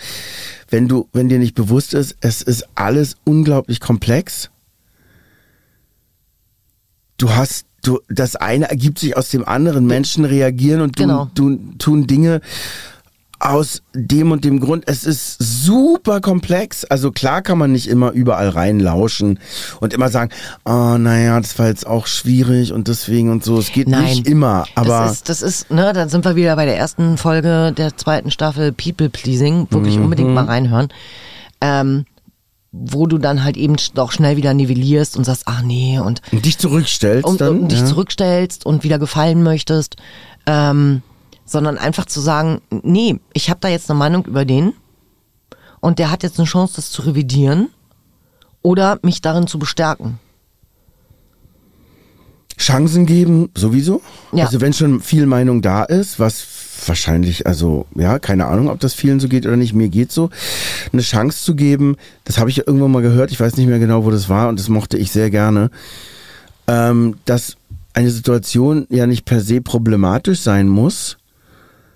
wenn 0.70 0.88
du, 0.88 1.10
wenn 1.12 1.28
dir 1.28 1.38
nicht 1.40 1.54
bewusst 1.56 1.94
ist, 1.94 2.16
es 2.22 2.42
ist 2.42 2.66
alles 2.76 3.18
unglaublich 3.26 3.82
komplex. 3.82 4.50
Du 7.18 7.32
hast, 7.36 7.66
du, 7.84 8.00
das 8.10 8.36
eine 8.38 8.70
ergibt 8.70 9.00
sich 9.00 9.18
aus 9.18 9.30
dem 9.30 9.46
anderen. 9.46 9.86
Menschen 9.86 10.24
reagieren 10.26 10.80
und 10.82 10.96
tun, 10.96 11.08
Genau. 11.08 11.26
tun, 11.36 11.76
tun 11.78 12.08
Dinge 12.08 12.40
aus 13.42 13.82
dem 13.94 14.32
und 14.32 14.46
dem 14.46 14.60
Grund. 14.60 14.84
Es 14.88 15.04
ist 15.04 15.38
super 15.40 16.22
komplex. 16.22 16.86
Also 16.86 17.12
klar 17.12 17.42
kann 17.42 17.58
man 17.58 17.72
nicht 17.72 17.88
immer 17.88 18.12
überall 18.12 18.50
reinlauschen 18.50 19.40
und 19.80 19.94
immer 19.94 20.10
sagen, 20.10 20.32
oh 20.66 20.98
naja, 20.98 21.40
das 21.40 21.58
war 21.58 21.68
jetzt 21.68 21.88
auch 21.88 22.06
schwierig 22.08 22.72
und 22.72 22.88
deswegen 22.88 23.30
und 23.32 23.44
so. 23.44 23.58
Es 23.58 23.72
geht 23.72 23.88
Nein. 23.88 24.04
nicht 24.04 24.28
immer, 24.28 24.66
aber 24.76 25.06
das 25.06 25.12
ist, 25.14 25.30
das 25.30 25.42
ist, 25.42 25.72
ne, 25.72 25.92
dann 25.94 26.10
sind 26.10 26.24
wir 26.24 26.36
wieder 26.36 26.56
bei 26.56 26.66
der 26.66 26.78
ersten 26.78 27.18
Folge 27.18 27.74
der 27.76 27.98
zweiten 27.98 28.30
Staffel 28.32 28.72
People 28.72 29.10
Pleasing. 29.10 29.68
Wirklich 29.72 29.98
Mhm. 29.98 30.04
unbedingt 30.04 30.34
mal 30.34 30.46
reinhören. 30.46 30.90
Ähm, 31.62 32.06
wo 32.72 33.06
du 33.06 33.18
dann 33.18 33.44
halt 33.44 33.58
eben 33.58 33.76
doch 33.96 34.12
schnell 34.14 34.38
wieder 34.38 34.54
nivellierst 34.54 35.18
und 35.18 35.26
sagst, 35.26 35.44
ach 35.46 35.62
nee, 35.62 36.00
und 36.00 36.22
und 36.32 36.46
dich 36.46 36.58
zurückstellst 36.58 37.26
und, 37.28 37.42
dann. 37.42 37.60
und 37.64 37.72
dich 37.72 37.80
ja. 37.80 37.86
zurückstellst 37.86 38.66
und 38.66 38.84
wieder 38.86 38.98
gefallen 38.98 39.44
möchtest, 39.44 39.98
ähm, 40.46 41.02
sondern 41.46 41.78
einfach 41.78 42.06
zu 42.06 42.22
sagen, 42.22 42.62
nee, 42.70 43.20
ich 43.34 43.50
habe 43.50 43.60
da 43.62 43.68
jetzt 43.68 43.90
eine 43.90 44.00
Meinung 44.00 44.26
über 44.26 44.46
den 44.46 44.74
und 45.80 46.00
der 46.00 46.12
hat 46.12 46.24
jetzt 46.24 46.40
eine 46.40 46.48
Chance, 46.48 46.76
das 46.78 46.92
zu 46.92 47.02
revidieren 47.02 47.70
oder 48.62 49.00
mich 49.02 49.22
darin 49.22 49.48
zu 49.48 49.60
bestärken. 49.60 50.20
Chancen 52.58 53.06
geben, 53.08 53.50
sowieso. 53.56 54.02
Ja. 54.32 54.46
Also 54.46 54.62
wenn 54.62 54.74
schon 54.74 55.02
viel 55.02 55.26
Meinung 55.26 55.62
da 55.62 55.84
ist, 55.84 56.20
was 56.20 56.46
wahrscheinlich, 56.86 57.48
also 57.48 57.86
ja, 57.96 58.20
keine 58.20 58.46
Ahnung, 58.46 58.70
ob 58.70 58.80
das 58.80 58.94
vielen 58.94 59.20
so 59.20 59.28
geht 59.28 59.46
oder 59.46 59.58
nicht, 59.58 59.74
mir 59.74 59.90
geht 59.90 60.12
so, 60.12 60.30
eine 60.94 61.02
Chance 61.02 61.44
zu 61.44 61.56
geben, 61.56 61.98
das 62.24 62.38
habe 62.38 62.50
ich 62.50 62.58
ja 62.58 62.64
irgendwann 62.66 62.92
mal 62.92 63.02
gehört, 63.02 63.32
ich 63.32 63.40
weiß 63.40 63.58
nicht 63.58 63.68
mehr 63.68 63.80
genau, 63.80 64.06
wo 64.06 64.12
das 64.12 64.30
war 64.30 64.50
und 64.50 64.60
das 64.60 64.70
mochte 64.70 64.98
ich 64.98 65.12
sehr 65.12 65.30
gerne, 65.30 65.72
ähm, 66.68 67.16
dass 67.26 67.58
eine 67.94 68.10
Situation 68.10 68.86
ja 68.90 69.08
nicht 69.08 69.26
per 69.26 69.42
se 69.42 69.62
problematisch 69.62 70.40
sein 70.40 70.68
muss, 70.68 71.18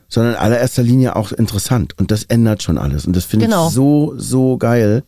sondern 0.09 0.33
in 0.33 0.39
allererster 0.39 0.83
Linie 0.83 1.15
auch 1.15 1.31
interessant 1.31 1.97
und 1.99 2.11
das 2.11 2.23
ändert 2.23 2.63
schon 2.63 2.77
alles 2.77 3.05
und 3.05 3.15
das 3.15 3.25
finde 3.25 3.45
Genau. 3.47 3.67
ich 3.67 3.73
so, 3.73 4.13
so 4.17 4.57
geil, 4.57 5.03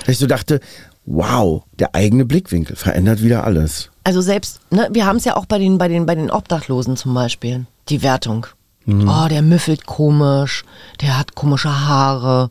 dass 0.00 0.08
ich 0.14 0.18
so 0.18 0.26
dachte, 0.26 0.60
wow, 1.04 1.62
der 1.78 1.94
eigene 1.94 2.24
Blickwinkel 2.24 2.76
verändert 2.76 3.22
wieder 3.22 3.44
alles. 3.44 3.90
Also 4.04 4.20
selbst, 4.20 4.60
ne, 4.70 4.88
wir 4.92 5.06
haben 5.06 5.16
es 5.16 5.24
ja 5.24 5.36
auch 5.36 5.46
bei 5.46 5.58
den, 5.58 5.78
bei 5.78 5.88
den, 5.88 6.06
bei 6.06 6.14
den 6.14 6.30
Obdachlosen 6.30 6.96
zum 6.96 7.12
Beispiel, 7.14 7.66
die 7.88 8.02
Wertung. 8.02 8.46
Oh, 8.88 9.26
der 9.28 9.42
müffelt 9.42 9.84
komisch, 9.84 10.64
der 11.00 11.18
hat 11.18 11.34
komische 11.34 11.88
Haare, 11.88 12.50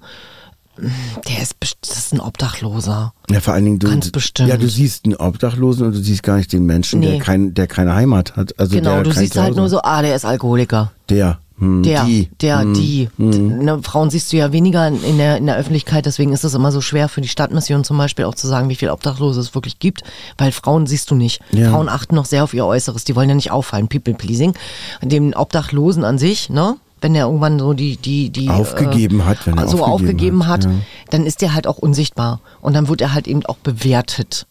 der 0.78 1.42
ist, 1.42 1.56
das 1.80 1.98
ist 1.98 2.14
ein 2.14 2.20
Obdachloser. 2.20 3.14
Ja, 3.30 3.40
vor 3.40 3.54
allen 3.54 3.64
Dingen 3.64 3.80
du, 3.80 3.88
Ganz 3.88 4.12
bestimmt. 4.12 4.50
Ja, 4.50 4.58
du 4.58 4.68
siehst 4.68 5.06
einen 5.06 5.16
Obdachlosen 5.16 5.86
und 5.88 5.94
du 5.96 6.00
siehst 6.00 6.24
gar 6.24 6.36
nicht 6.36 6.52
den 6.52 6.66
Menschen, 6.66 7.02
der 7.02 7.12
Nee. 7.12 7.20
kein, 7.20 7.54
der 7.54 7.68
keine 7.68 7.96
Heimat 7.96 8.36
hat. 8.36 8.60
Also 8.60 8.76
Genau, 8.76 8.96
der 8.96 9.04
du 9.04 9.12
siehst 9.14 9.38
halt 9.38 9.56
nur 9.56 9.70
so, 9.70 9.80
ah, 9.82 10.02
der 10.02 10.14
ist 10.14 10.26
Alkoholiker. 10.26 10.92
Der, 11.08 11.40
Der, 11.58 12.04
die, 12.04 12.30
der, 12.42 12.62
hm, 12.62 12.74
die. 12.74 13.10
Ne, 13.18 13.80
Frauen 13.82 14.10
siehst 14.10 14.34
du 14.34 14.38
ja 14.38 14.52
weniger 14.52 14.90
in- 14.90 15.18
der, 15.18 15.38
in 15.38 15.46
der 15.46 15.56
Öffentlichkeit, 15.56 16.06
deswegen 16.06 16.34
ist 16.34 16.44
es 16.44 16.54
immer 16.54 16.72
so 16.74 16.82
schwer 16.82 17.08
für 17.08 17.22
die 17.22 17.30
Stadtmission 17.30 17.86
zum 17.86 17.98
Beispiel 17.98 18.26
auch 18.26 18.36
zu 18.36 18.48
sagen, 18.48 18.68
wie 18.68 18.76
viel 18.76 18.90
Obdachlose 18.90 19.40
es 19.40 19.56
wirklich 19.56 19.80
gibt, 19.80 20.04
weil 20.38 20.52
Frauen 20.52 20.86
siehst 20.86 21.12
du 21.12 21.16
nicht. 21.16 21.42
Ja. 21.52 21.72
Frauen 21.72 21.88
achten 21.88 22.16
noch 22.16 22.26
sehr 22.26 22.44
auf 22.44 22.54
ihr 22.54 22.66
Äußeres, 22.66 23.06
die 23.06 23.16
wollen 23.16 23.30
ja 23.30 23.36
nicht 23.36 23.52
auffallen, 23.52 23.88
People 23.88 24.16
Pleasing. 24.16 24.54
Dem 25.02 25.34
Obdachlosen 25.34 26.04
an 26.04 26.18
sich, 26.18 26.50
ne? 26.50 26.76
Wenn 27.00 27.14
der 27.14 27.26
irgendwann 27.26 27.60
so 27.60 27.74
die, 27.74 27.98
die, 27.98 28.32
die 28.32 28.50
Aufgegeben 28.50 29.26
hat, 29.26 29.46
wenn 29.46 29.58
er 29.58 29.68
so 29.68 29.84
aufgegeben 29.84 30.42
aufgegeben 30.42 30.48
hat, 30.48 30.66
hat, 30.66 30.72
ja. 30.74 30.80
dann 31.12 31.26
ist 31.26 31.42
der 31.42 31.54
halt 31.54 31.68
auch 31.68 31.78
unsichtbar. 31.78 32.42
Und 32.62 32.74
dann 32.74 32.88
wird 32.88 33.00
er 33.02 33.14
halt 33.14 33.28
eben 33.28 33.46
auch 33.46 33.58
bewertet. 33.58 34.48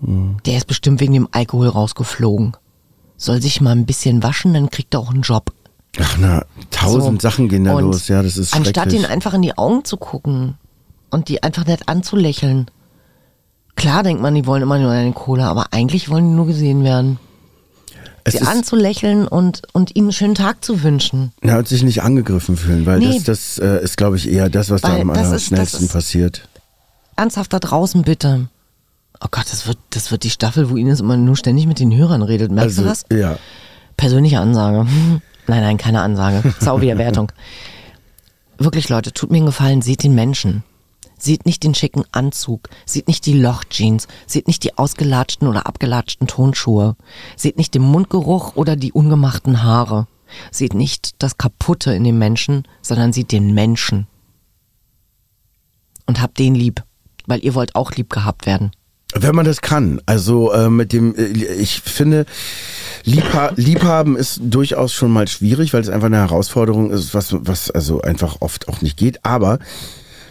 Hm. 0.00 0.36
Der 0.46 0.56
ist 0.56 0.66
bestimmt 0.66 1.00
wegen 1.00 1.12
dem 1.12 1.28
Alkohol 1.30 1.68
rausgeflogen. 1.68 2.56
Soll 3.16 3.42
sich 3.42 3.60
mal 3.60 3.72
ein 3.72 3.86
bisschen 3.86 4.22
waschen, 4.22 4.54
dann 4.54 4.70
kriegt 4.70 4.94
er 4.94 5.00
auch 5.00 5.10
einen 5.10 5.22
Job. 5.22 5.52
Ach 6.00 6.16
na, 6.18 6.44
tausend 6.70 7.22
So. 7.22 7.28
Sachen 7.28 7.48
gehen 7.48 7.64
da 7.64 7.74
Und 7.74 7.84
los. 7.84 8.08
Ja, 8.08 8.22
das 8.22 8.36
ist 8.36 8.54
Anstatt 8.54 8.92
ihnen 8.92 9.04
einfach 9.06 9.34
in 9.34 9.42
die 9.42 9.56
Augen 9.56 9.84
zu 9.84 9.96
gucken 9.96 10.54
und 11.10 11.28
die 11.28 11.42
einfach 11.42 11.66
nett 11.66 11.82
anzulächeln. 11.88 12.70
Klar 13.76 14.02
denkt 14.02 14.22
man, 14.22 14.34
die 14.34 14.46
wollen 14.46 14.62
immer 14.62 14.78
nur 14.78 14.90
eine 14.90 15.12
Kohle, 15.12 15.44
aber 15.44 15.66
eigentlich 15.72 16.08
wollen 16.08 16.28
die 16.30 16.34
nur 16.34 16.46
gesehen 16.46 16.84
werden. 16.84 17.18
es 18.24 18.34
Sie 18.34 18.42
anzulächeln 18.42 19.28
und, 19.28 19.62
und 19.72 19.94
ihnen 19.96 20.06
einen 20.06 20.12
schönen 20.12 20.34
Tag 20.34 20.64
zu 20.64 20.82
wünschen. 20.82 21.32
ja, 21.42 21.58
und 21.58 21.68
sich 21.68 21.82
nicht 21.82 22.02
angegriffen 22.02 22.56
fühlen, 22.56 22.86
weil 22.86 22.98
Nee. 23.00 23.20
das, 23.24 23.56
das 23.56 23.58
äh, 23.58 23.82
ist, 23.84 23.96
glaube 23.96 24.16
ich, 24.16 24.28
eher 24.30 24.48
das, 24.48 24.70
was 24.70 24.80
da 24.80 24.92
Weil 24.94 25.02
am 25.02 25.08
das 25.12 25.30
ist- 25.32 25.52
ist- 25.52 25.92
passiert. 25.92 26.48
Ernsthaft 27.16 27.52
da 27.52 27.58
draußen 27.60 28.02
bitte. 28.02 28.48
Oh 29.22 29.26
Gott, 29.30 29.44
das 29.50 29.66
wird, 29.68 29.78
das 29.90 30.10
wird 30.10 30.24
die 30.24 30.30
Staffel, 30.30 30.70
wo 30.70 30.76
Ines 30.76 31.00
immer 31.00 31.16
nur 31.16 31.36
ständig 31.36 31.66
mit 31.66 31.78
den 31.78 31.94
Hörern 31.94 32.22
redet. 32.22 32.50
Merkst 32.50 32.78
Also, 32.78 32.82
du 32.82 32.88
das? 32.88 33.04
ja. 33.16 33.36
Persönliche 33.96 34.40
Ansage. 34.40 34.86
Nein, 35.46 35.62
nein, 35.62 35.76
keine 35.76 36.00
Ansage. 36.00 36.54
Sau 36.60 36.80
wieder 36.80 36.98
Wertung. 36.98 37.30
Wirklich, 38.58 38.88
Leute, 38.88 39.12
tut 39.12 39.30
mir 39.30 39.38
einen 39.38 39.46
Gefallen, 39.46 39.82
seht 39.82 40.02
den 40.02 40.14
Menschen. 40.14 40.62
Seht 41.18 41.46
nicht 41.46 41.62
den 41.62 41.74
schicken 41.74 42.04
Anzug, 42.12 42.68
seht 42.84 43.08
nicht 43.08 43.24
die 43.24 43.38
Lochjeans, 43.38 44.08
seht 44.26 44.46
nicht 44.46 44.62
die 44.64 44.76
ausgelatschten 44.76 45.48
oder 45.48 45.66
abgelatschten 45.66 46.26
Tonschuhe, 46.26 46.96
seht 47.36 47.56
nicht 47.56 47.74
den 47.74 47.82
Mundgeruch 47.82 48.56
oder 48.56 48.76
die 48.76 48.92
ungemachten 48.92 49.62
Haare, 49.62 50.06
seht 50.50 50.74
nicht 50.74 51.22
das 51.22 51.38
Kaputte 51.38 51.94
in 51.94 52.04
dem 52.04 52.18
Menschen, 52.18 52.68
sondern 52.82 53.12
seht 53.12 53.32
den 53.32 53.54
Menschen. 53.54 54.06
Und 56.06 56.20
habt 56.20 56.38
den 56.38 56.54
lieb, 56.54 56.82
weil 57.26 57.42
ihr 57.42 57.54
wollt 57.54 57.74
auch 57.74 57.92
lieb 57.92 58.10
gehabt 58.10 58.44
werden. 58.44 58.72
Wenn 59.16 59.34
man 59.34 59.44
das 59.44 59.60
kann, 59.60 60.00
also 60.06 60.52
äh, 60.52 60.68
mit 60.68 60.92
dem, 60.92 61.14
äh, 61.14 61.26
ich 61.26 61.80
finde, 61.82 62.26
Liebha 63.04 63.52
Liebhaben 63.56 64.16
ist 64.16 64.40
durchaus 64.42 64.92
schon 64.92 65.12
mal 65.12 65.28
schwierig, 65.28 65.72
weil 65.72 65.82
es 65.82 65.88
einfach 65.88 66.06
eine 66.06 66.16
Herausforderung 66.16 66.90
ist, 66.90 67.14
was, 67.14 67.34
was 67.38 67.70
also 67.70 68.00
einfach 68.00 68.38
oft 68.40 68.68
auch 68.68 68.80
nicht 68.80 68.96
geht, 68.96 69.24
aber 69.24 69.58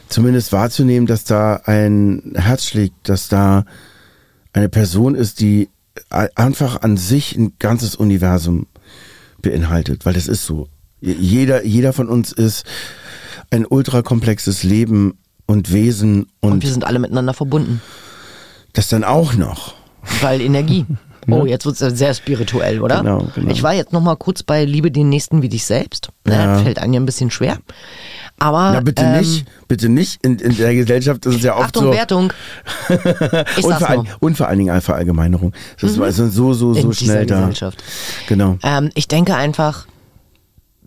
zumindest 0.09 0.51
wahrzunehmen, 0.51 1.07
dass 1.07 1.23
da 1.23 1.61
ein 1.65 2.33
Herz 2.35 2.65
schlägt, 2.65 3.09
dass 3.09 3.29
da 3.29 3.65
eine 4.53 4.69
Person 4.69 5.15
ist, 5.15 5.39
die 5.39 5.69
einfach 6.09 6.81
an 6.81 6.97
sich 6.97 7.35
ein 7.35 7.53
ganzes 7.59 7.95
Universum 7.95 8.67
beinhaltet, 9.41 10.05
weil 10.05 10.13
das 10.13 10.27
ist 10.27 10.45
so. 10.45 10.67
Jeder, 11.01 11.65
jeder 11.65 11.93
von 11.93 12.07
uns 12.07 12.31
ist 12.31 12.65
ein 13.51 13.65
ultrakomplexes 13.65 14.63
Leben 14.63 15.17
und 15.45 15.71
Wesen 15.71 16.27
und, 16.39 16.53
Und 16.53 16.63
wir 16.63 16.71
sind 16.71 16.85
alle 16.85 16.99
miteinander 16.99 17.33
verbunden. 17.33 17.81
Das 18.73 18.87
dann 18.89 19.03
auch 19.03 19.33
noch. 19.33 19.75
Weil 20.21 20.41
Energie. 20.41 20.85
Oh, 21.29 21.45
jetzt 21.45 21.65
wird 21.65 21.79
es 21.79 21.97
sehr 21.97 22.13
spirituell, 22.13 22.81
oder? 22.81 22.97
Genau, 22.97 23.27
genau. 23.33 23.49
Ich 23.49 23.63
war 23.63 23.73
jetzt 23.73 23.93
noch 23.93 24.01
mal 24.01 24.17
kurz 24.17 24.43
bei 24.43 24.65
Liebe 24.65 24.91
den 24.91 25.07
Nächsten 25.07 25.41
wie 25.41 25.47
dich 25.47 25.63
selbst. 25.63 26.09
Ja. 26.27 26.57
Fällt 26.59 26.79
einem 26.79 26.93
ja 26.93 26.99
ein 26.99 27.05
bisschen 27.05 27.31
schwer. 27.31 27.59
Aber 28.39 28.71
Na 28.73 28.81
bitte 28.81 29.03
ähm, 29.03 29.19
nicht, 29.19 29.45
bitte 29.67 29.89
nicht. 29.89 30.23
In, 30.25 30.37
in 30.39 30.57
der 30.57 30.75
Gesellschaft 30.75 31.25
ist 31.25 31.35
es 31.35 31.43
ja 31.43 31.55
oft 31.55 31.67
Achtung, 31.67 31.83
so. 31.85 31.93
Wertung. 31.93 32.33
Und, 33.63 33.73
vor. 33.73 34.03
Mhm. 34.03 34.07
und 34.19 34.35
vor 34.37 34.47
allen 34.47 34.57
Dingen 34.57 34.71
eine 34.71 34.81
Verallgemeinerung. 34.81 35.53
Das 35.79 35.91
ist 35.91 35.99
also 36.01 36.27
so, 36.27 36.53
so, 36.53 36.73
so 36.73 36.87
In 36.89 36.93
schnell 36.93 37.25
da. 37.25 37.39
Gesellschaft. 37.39 37.81
Genau. 38.27 38.57
Ähm, 38.63 38.89
ich 38.95 39.07
denke 39.07 39.35
einfach, 39.35 39.87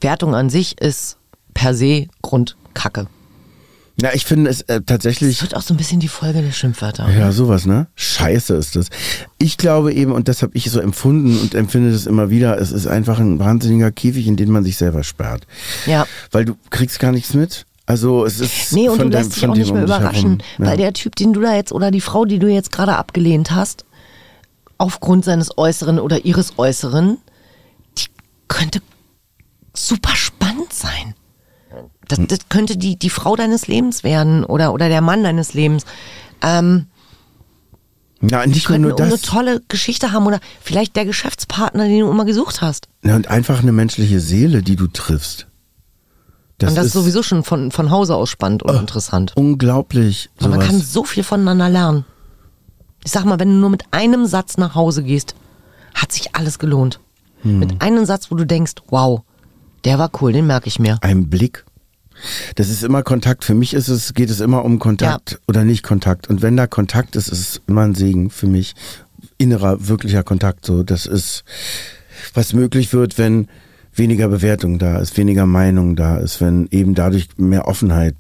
Wertung 0.01 0.35
an 0.35 0.51
sich 0.51 0.81
ist 0.81 1.17
per 1.55 1.73
se 1.73 2.09
Grundkacke. 2.21 3.07
Ja, 4.01 4.11
ich 4.13 4.27
finde 4.27 4.51
es 4.51 4.61
äh, 4.63 4.83
tatsächlich. 4.85 5.37
Das 5.39 5.43
wird 5.43 5.57
auch 5.57 5.63
so 5.63 5.73
ein 5.73 5.79
bisschen 5.79 6.01
die 6.01 6.09
Folge 6.09 6.43
der 6.43 6.53
Schimpfwörter. 6.53 7.09
Ja, 7.11 7.33
sowas, 7.33 7.65
ne? 7.65 7.87
Scheiße 7.95 8.55
ist 8.55 8.77
das. 8.77 8.89
Ich 9.39 9.57
glaube 9.57 9.93
eben, 9.95 10.13
und 10.13 10.29
das 10.29 10.43
habe 10.43 10.53
ich 10.55 10.71
so 10.71 10.81
empfunden 10.81 11.39
und 11.39 11.55
empfinde 11.55 11.93
das 11.93 12.05
immer 12.07 12.29
wieder, 12.29 12.61
es 12.61 12.73
ist 12.73 12.87
einfach 12.87 13.19
ein 13.19 13.39
wahnsinniger 13.39 13.91
Käfig, 13.93 14.27
in 14.27 14.37
den 14.37 14.51
man 14.51 14.65
sich 14.65 14.77
selber 14.77 15.03
sperrt. 15.03 15.47
Ja. 15.87 16.07
Weil 16.31 16.45
du 16.45 16.57
kriegst 16.69 16.99
gar 16.99 17.11
nichts 17.13 17.33
mit. 17.33 17.65
Also 17.87 18.25
es 18.27 18.41
ist 18.41 18.73
Nee, 18.73 18.89
und 18.89 18.99
du 18.99 19.05
dem- 19.05 19.13
lässt 19.13 19.33
dich 19.37 19.41
von 19.41 19.51
auch 19.51 19.55
dem 19.55 19.61
nicht 19.63 19.73
mehr 19.73 19.83
um 19.85 19.87
dich 19.89 19.97
überraschen. 19.97 20.43
Ja. 20.59 20.67
weil 20.67 20.77
der 20.77 20.93
Typ, 20.93 21.17
den 21.17 21.33
du 21.33 21.41
da 21.41 21.55
jetzt 21.55 21.73
oder 21.73 21.91
die 21.91 22.01
Frau, 22.03 22.25
die 22.27 22.39
du 22.39 22.49
jetzt 22.49 22.73
gerade 22.73 22.97
abgelehnt 22.97 23.53
hast, 23.53 23.85
aufgrund 24.77 25.25
seines 25.25 25.57
Äußeren 25.57 25.99
oder 26.01 26.25
ihres 26.27 26.59
Äußeren, 26.59 27.17
die 27.97 28.07
könnte 28.49 28.81
super 29.73 30.15
spannend 30.17 30.73
sein. 30.73 31.15
Das, 32.09 32.19
Hm. 32.19 32.29
das 32.29 32.49
könnte 32.49 32.77
die, 32.77 32.97
die 32.99 33.11
Frau 33.11 33.37
deines 33.37 33.67
Lebens 33.67 34.05
werden 34.05 34.45
oder, 34.45 34.73
oder 34.73 34.89
der 34.89 35.01
Mann 35.01 35.25
deines 35.25 35.55
Lebens. 35.55 35.85
Ähm, 36.43 36.87
ja, 38.23 38.47
nicht 38.47 38.69
nur 38.69 38.77
eine 38.99 39.11
das. 39.11 39.23
tolle 39.23 39.61
Geschichte 39.69 40.13
haben 40.13 40.27
oder 40.27 40.41
vielleicht 40.61 40.97
der 40.97 41.05
Geschäftspartner, 41.05 41.85
den 41.87 42.01
du 42.01 42.11
immer 42.11 42.25
gesucht 42.25 42.63
hast. 42.63 42.89
Ja, 43.05 43.15
und 43.17 43.29
einfach 43.29 43.61
eine 43.63 43.73
menschliche 43.73 44.21
Seele, 44.21 44.63
die 44.63 44.77
du 44.77 44.87
triffst. 44.87 45.47
Das, 46.59 46.71
und 46.71 46.77
das 46.77 46.87
ist 46.87 46.93
sowieso 46.95 47.23
schon 47.23 47.45
von, 47.45 47.71
von 47.71 47.91
Hause 47.91 48.15
aus 48.15 48.31
spannend 48.31 48.63
und 48.63 48.75
interessant. 48.75 49.33
unglaublich. 49.37 50.31
Und 50.41 50.51
man 50.51 50.61
kann 50.61 50.81
so 50.81 51.05
viel 51.05 51.23
voneinander 51.23 51.69
lernen. 51.69 52.05
Ich 53.05 53.13
sag 53.13 53.25
mal, 53.27 53.39
wenn 53.39 53.49
du 53.51 53.55
nur 53.57 53.71
mit 53.71 53.85
einem 53.91 54.25
Satz 54.25 54.57
nach 54.57 54.75
Hause 54.75 55.03
gehst, 55.03 55.35
hat 55.95 56.13
sich 56.13 56.35
alles 56.35 56.59
gelohnt. 56.59 56.99
Hm. 57.43 57.59
Mit 57.59 57.83
einem 57.83 58.07
Satz, 58.07 58.31
wo 58.31 58.35
du 58.35 58.47
denkst, 58.47 58.73
wow, 58.89 59.21
der 59.85 59.99
war 59.99 60.11
cool, 60.21 60.33
den 60.33 60.47
merke 60.47 60.69
ich 60.69 60.79
mir. 60.79 60.97
Ein 61.03 61.29
Blick. 61.29 61.67
Das 62.55 62.69
ist 62.69 62.83
immer 62.83 63.03
Kontakt. 63.03 63.45
Für 63.45 63.55
mich 63.55 63.75
ist 63.75 63.89
es, 63.89 64.15
geht 64.15 64.31
es 64.31 64.41
immer 64.41 64.65
um 64.65 64.79
Kontakt 64.79 65.41
oder 65.47 65.65
nicht 65.65 65.83
Kontakt. 65.83 66.29
Und 66.29 66.43
wenn 66.43 66.57
da 66.57 66.67
Kontakt 66.67 67.17
ist, 67.17 67.29
ist 67.29 67.41
es 67.41 67.61
immer 67.67 67.83
ein 67.83 67.95
Segen 67.95 68.31
für 68.31 68.47
mich. 68.47 68.75
Innerer, 69.39 69.89
wirklicher 69.89 70.23
Kontakt. 70.23 70.65
So, 70.65 70.83
das 70.83 71.07
ist, 71.07 71.45
was 72.35 72.53
möglich 72.53 72.93
wird, 72.93 73.19
wenn 73.19 73.49
weniger 73.95 74.29
Bewertung 74.29 74.79
da 74.79 74.99
ist, 74.99 75.17
weniger 75.17 75.47
Meinung 75.47 75.97
da 75.97 76.19
ist, 76.19 76.41
wenn 76.41 76.69
eben 76.71 76.95
dadurch 76.95 77.29
mehr 77.37 77.69
Offenheit. 77.69 78.15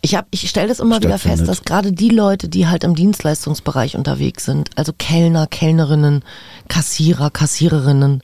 Ich, 0.00 0.14
hab, 0.14 0.26
ich 0.30 0.48
stelle 0.48 0.68
das 0.68 0.80
immer 0.80 1.02
wieder 1.02 1.18
fest, 1.18 1.46
dass 1.46 1.64
gerade 1.64 1.92
die 1.92 2.08
Leute, 2.08 2.48
die 2.48 2.66
halt 2.66 2.82
im 2.82 2.94
Dienstleistungsbereich 2.94 3.96
unterwegs 3.96 4.46
sind, 4.46 4.70
also 4.76 4.92
Kellner, 4.96 5.46
Kellnerinnen, 5.46 6.24
Kassierer, 6.68 7.30
Kassiererinnen, 7.30 8.22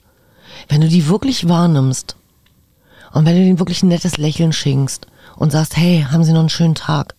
wenn 0.69 0.81
du 0.81 0.87
die 0.87 1.07
wirklich 1.07 1.47
wahrnimmst 1.47 2.15
und 3.11 3.25
wenn 3.25 3.35
du 3.35 3.43
denen 3.43 3.59
wirklich 3.59 3.83
ein 3.83 3.89
nettes 3.89 4.17
Lächeln 4.17 4.51
schenkst 4.51 5.07
und 5.35 5.51
sagst, 5.51 5.77
hey, 5.77 6.05
haben 6.09 6.23
Sie 6.23 6.33
noch 6.33 6.41
einen 6.41 6.49
schönen 6.49 6.75
Tag, 6.75 7.15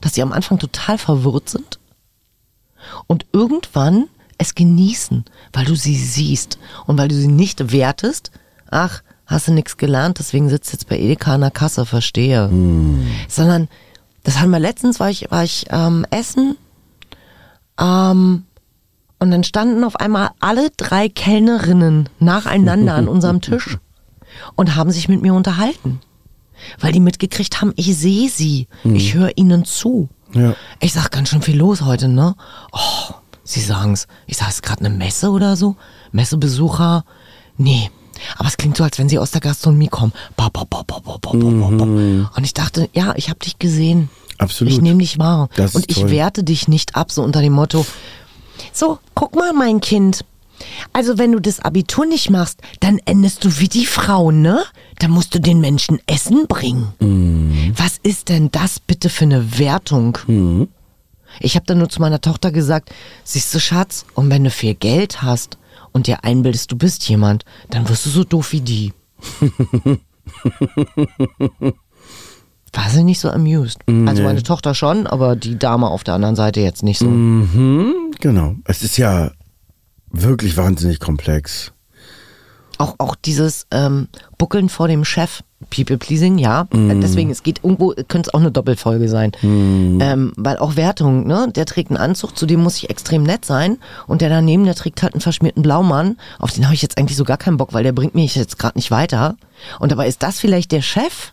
dass 0.00 0.12
die 0.12 0.22
am 0.22 0.32
Anfang 0.32 0.58
total 0.58 0.98
verwirrt 0.98 1.48
sind 1.48 1.78
und 3.06 3.26
irgendwann 3.32 4.08
es 4.38 4.54
genießen, 4.54 5.24
weil 5.52 5.64
du 5.64 5.74
sie 5.74 5.96
siehst 5.96 6.58
und 6.86 6.98
weil 6.98 7.08
du 7.08 7.14
sie 7.14 7.28
nicht 7.28 7.72
wertest. 7.72 8.30
Ach, 8.70 9.02
hast 9.26 9.48
du 9.48 9.52
nichts 9.52 9.76
gelernt, 9.76 10.18
deswegen 10.18 10.48
sitzt 10.48 10.72
jetzt 10.72 10.88
bei 10.88 10.98
Edeka 10.98 11.34
an 11.34 11.42
der 11.42 11.50
Kasse, 11.50 11.86
verstehe. 11.86 12.48
Sondern, 13.28 13.68
das 14.24 14.40
hatten 14.40 14.50
wir 14.50 14.58
letztens, 14.58 15.00
war 15.00 15.10
ich, 15.10 15.30
war 15.30 15.44
ich 15.44 15.66
ähm, 15.70 16.06
essen 16.10 16.56
ähm, 17.80 18.44
und 19.18 19.30
dann 19.30 19.44
standen 19.44 19.84
auf 19.84 19.96
einmal 19.96 20.30
alle 20.40 20.70
drei 20.76 21.08
Kellnerinnen 21.08 22.08
nacheinander 22.18 22.94
an 22.94 23.08
unserem 23.08 23.40
Tisch 23.42 23.78
und 24.56 24.74
haben 24.74 24.90
sich 24.90 25.08
mit 25.08 25.22
mir 25.22 25.34
unterhalten 25.34 26.00
weil 26.80 26.92
die 26.92 27.00
mitgekriegt 27.00 27.60
haben, 27.60 27.72
ich 27.76 27.96
sehe 27.96 28.28
sie, 28.28 28.68
mhm. 28.84 28.96
ich 28.96 29.14
höre 29.14 29.36
ihnen 29.36 29.64
zu. 29.64 30.08
Ja. 30.34 30.54
Ich 30.80 30.92
sag 30.92 31.10
ganz 31.10 31.28
schön 31.28 31.42
viel 31.42 31.56
los 31.56 31.82
heute, 31.82 32.08
ne? 32.08 32.34
Oh, 32.72 33.14
sie 33.44 33.60
sagen 33.60 33.92
es. 33.92 34.06
Ich 34.26 34.38
sage, 34.38 34.50
es 34.50 34.62
gerade 34.62 34.84
eine 34.84 34.94
Messe 34.94 35.30
oder 35.30 35.56
so? 35.56 35.76
Messebesucher? 36.12 37.04
Nee. 37.56 37.90
Aber 38.36 38.48
es 38.48 38.56
klingt 38.56 38.76
so, 38.76 38.84
als 38.84 38.98
wenn 38.98 39.08
sie 39.08 39.18
aus 39.18 39.30
der 39.30 39.40
Gastronomie 39.40 39.88
kommen. 39.88 40.12
Bop, 40.36 40.52
bop, 40.52 40.70
bop, 40.70 40.86
bop, 40.86 41.04
bop, 41.04 41.22
bop, 41.22 41.34
mhm. 41.34 42.28
Und 42.34 42.44
ich 42.44 42.54
dachte, 42.54 42.88
ja, 42.92 43.14
ich 43.16 43.28
habe 43.28 43.40
dich 43.40 43.58
gesehen. 43.58 44.08
Absolut. 44.38 44.72
Ich 44.72 44.80
nehme 44.80 45.00
dich 45.00 45.18
wahr. 45.18 45.48
Das 45.56 45.74
und 45.74 45.90
ich 45.90 45.98
toll. 45.98 46.10
werte 46.10 46.44
dich 46.44 46.68
nicht 46.68 46.96
ab, 46.96 47.12
so 47.12 47.22
unter 47.22 47.40
dem 47.40 47.52
Motto, 47.52 47.84
so, 48.72 48.98
guck 49.14 49.34
mal, 49.34 49.52
mein 49.52 49.80
Kind. 49.80 50.24
Also, 50.92 51.18
wenn 51.18 51.32
du 51.32 51.40
das 51.40 51.60
Abitur 51.60 52.06
nicht 52.06 52.30
machst, 52.30 52.60
dann 52.80 52.98
endest 53.04 53.44
du 53.44 53.58
wie 53.58 53.68
die 53.68 53.86
Frauen, 53.86 54.42
ne? 54.42 54.62
Dann 55.02 55.10
musst 55.10 55.34
du 55.34 55.40
den 55.40 55.60
Menschen 55.60 55.98
Essen 56.06 56.46
bringen. 56.46 56.92
Mhm. 57.00 57.72
Was 57.76 57.98
ist 58.04 58.28
denn 58.28 58.52
das 58.52 58.78
bitte 58.78 59.08
für 59.08 59.24
eine 59.24 59.58
Wertung? 59.58 60.16
Ich 61.40 61.56
habe 61.56 61.66
dann 61.66 61.78
nur 61.78 61.88
zu 61.88 62.00
meiner 62.00 62.20
Tochter 62.20 62.52
gesagt, 62.52 62.94
siehst 63.24 63.52
du, 63.52 63.58
Schatz, 63.58 64.06
und 64.14 64.30
wenn 64.30 64.44
du 64.44 64.50
viel 64.50 64.74
Geld 64.76 65.22
hast 65.22 65.58
und 65.90 66.06
dir 66.06 66.22
einbildest, 66.22 66.70
du 66.70 66.76
bist 66.76 67.08
jemand, 67.08 67.44
dann 67.68 67.88
wirst 67.88 68.06
du 68.06 68.10
so 68.10 68.22
doof 68.22 68.52
wie 68.52 68.60
die. 68.60 68.92
War 72.72 72.88
sie 72.88 73.02
nicht 73.02 73.18
so 73.18 73.28
amused. 73.28 73.80
Also 74.06 74.22
meine 74.22 74.44
Tochter 74.44 74.72
schon, 74.72 75.08
aber 75.08 75.34
die 75.34 75.58
Dame 75.58 75.88
auf 75.88 76.04
der 76.04 76.14
anderen 76.14 76.36
Seite 76.36 76.60
jetzt 76.60 76.84
nicht 76.84 77.00
so. 77.00 77.06
Genau. 78.20 78.54
Es 78.64 78.84
ist 78.84 78.96
ja 78.98 79.32
wirklich 80.12 80.56
wahnsinnig 80.56 81.00
komplex. 81.00 81.72
Auch, 82.82 82.94
auch 82.98 83.14
dieses 83.14 83.66
ähm, 83.70 84.08
Buckeln 84.38 84.68
vor 84.68 84.88
dem 84.88 85.04
Chef, 85.04 85.42
People 85.70 85.96
Pleasing, 85.96 86.38
ja. 86.38 86.66
Deswegen, 87.00 87.30
es 87.30 87.42
geht 87.42 87.60
irgendwo, 87.62 87.94
könnte 88.08 88.28
es 88.28 88.34
auch 88.34 88.40
eine 88.40 88.50
Doppelfolge 88.50 89.08
sein. 89.08 89.32
Ähm, 90.00 90.32
weil 90.36 90.58
auch 90.58 90.74
Wertung, 90.76 91.26
ne? 91.26 91.48
Der 91.54 91.66
trägt 91.66 91.90
einen 91.90 91.98
Anzug, 91.98 92.36
zu 92.36 92.46
dem 92.46 92.60
muss 92.60 92.76
ich 92.78 92.90
extrem 92.90 93.22
nett 93.22 93.44
sein. 93.44 93.78
Und 94.06 94.20
der 94.20 94.28
daneben, 94.28 94.64
der 94.64 94.74
trägt 94.74 95.02
halt 95.02 95.14
einen 95.14 95.20
verschmierten 95.20 95.62
Blaumann. 95.62 96.16
Auf 96.40 96.50
den 96.50 96.64
habe 96.64 96.74
ich 96.74 96.82
jetzt 96.82 96.98
eigentlich 96.98 97.16
so 97.16 97.24
gar 97.24 97.36
keinen 97.36 97.56
Bock, 97.56 97.72
weil 97.72 97.84
der 97.84 97.92
bringt 97.92 98.14
mich 98.14 98.34
jetzt 98.34 98.58
gerade 98.58 98.76
nicht 98.76 98.90
weiter. 98.90 99.36
Und 99.78 99.92
dabei 99.92 100.08
ist 100.08 100.22
das 100.22 100.40
vielleicht 100.40 100.72
der 100.72 100.82
Chef, 100.82 101.32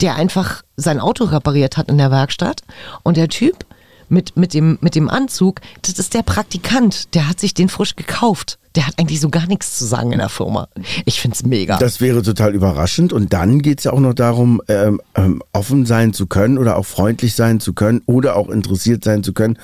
der 0.00 0.16
einfach 0.16 0.62
sein 0.76 1.00
Auto 1.00 1.24
repariert 1.24 1.76
hat 1.76 1.88
in 1.88 1.98
der 1.98 2.10
Werkstatt. 2.10 2.62
Und 3.04 3.16
der 3.16 3.28
Typ 3.28 3.64
mit, 4.08 4.36
mit, 4.36 4.54
dem, 4.54 4.78
mit 4.80 4.94
dem 4.94 5.08
Anzug, 5.08 5.60
das 5.82 5.98
ist 5.98 6.14
der 6.14 6.22
Praktikant, 6.22 7.14
der 7.14 7.28
hat 7.28 7.40
sich 7.40 7.54
den 7.54 7.68
frisch 7.68 7.96
gekauft. 7.96 8.58
Der 8.76 8.86
hat 8.86 8.94
eigentlich 8.98 9.20
so 9.20 9.30
gar 9.30 9.46
nichts 9.46 9.78
zu 9.78 9.86
sagen 9.86 10.12
in 10.12 10.18
der 10.18 10.28
Firma. 10.28 10.68
Ich 11.04 11.20
find's 11.20 11.44
mega. 11.44 11.78
Das 11.78 12.00
wäre 12.00 12.22
total 12.22 12.54
überraschend. 12.54 13.12
Und 13.12 13.32
dann 13.32 13.62
geht's 13.62 13.84
ja 13.84 13.92
auch 13.92 14.00
noch 14.00 14.14
darum, 14.14 14.62
ähm, 14.68 15.00
ähm, 15.14 15.42
offen 15.52 15.86
sein 15.86 16.12
zu 16.12 16.26
können 16.26 16.58
oder 16.58 16.76
auch 16.76 16.86
freundlich 16.86 17.34
sein 17.34 17.58
zu 17.58 17.72
können 17.72 18.02
oder 18.06 18.36
auch 18.36 18.48
interessiert 18.48 19.02
sein 19.02 19.22
zu 19.22 19.32
können, 19.32 19.58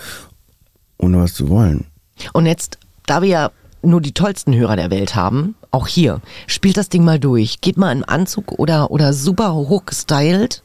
ohne 0.98 1.18
was 1.18 1.35
zu 1.35 1.48
wollen. 1.48 1.87
Und 2.33 2.46
jetzt, 2.46 2.79
da 3.07 3.22
wir 3.22 3.29
ja 3.29 3.51
nur 3.83 4.01
die 4.01 4.12
tollsten 4.12 4.55
Hörer 4.55 4.77
der 4.77 4.90
Welt 4.90 5.14
haben, 5.14 5.55
auch 5.70 5.87
hier, 5.87 6.20
spielt 6.46 6.77
das 6.77 6.88
Ding 6.88 7.05
mal 7.05 7.18
durch. 7.18 7.61
Geht 7.61 7.77
mal 7.77 7.92
in 7.92 8.05
Anzug 8.05 8.53
oder, 8.59 8.90
oder 8.90 9.12
super 9.12 9.55
hochgestylt 9.55 10.62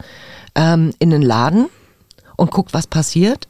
ähm, 0.55 0.93
in 0.99 1.10
den 1.10 1.21
Laden 1.21 1.67
und 2.36 2.51
guckt, 2.51 2.73
was 2.73 2.88
passiert. 2.88 3.47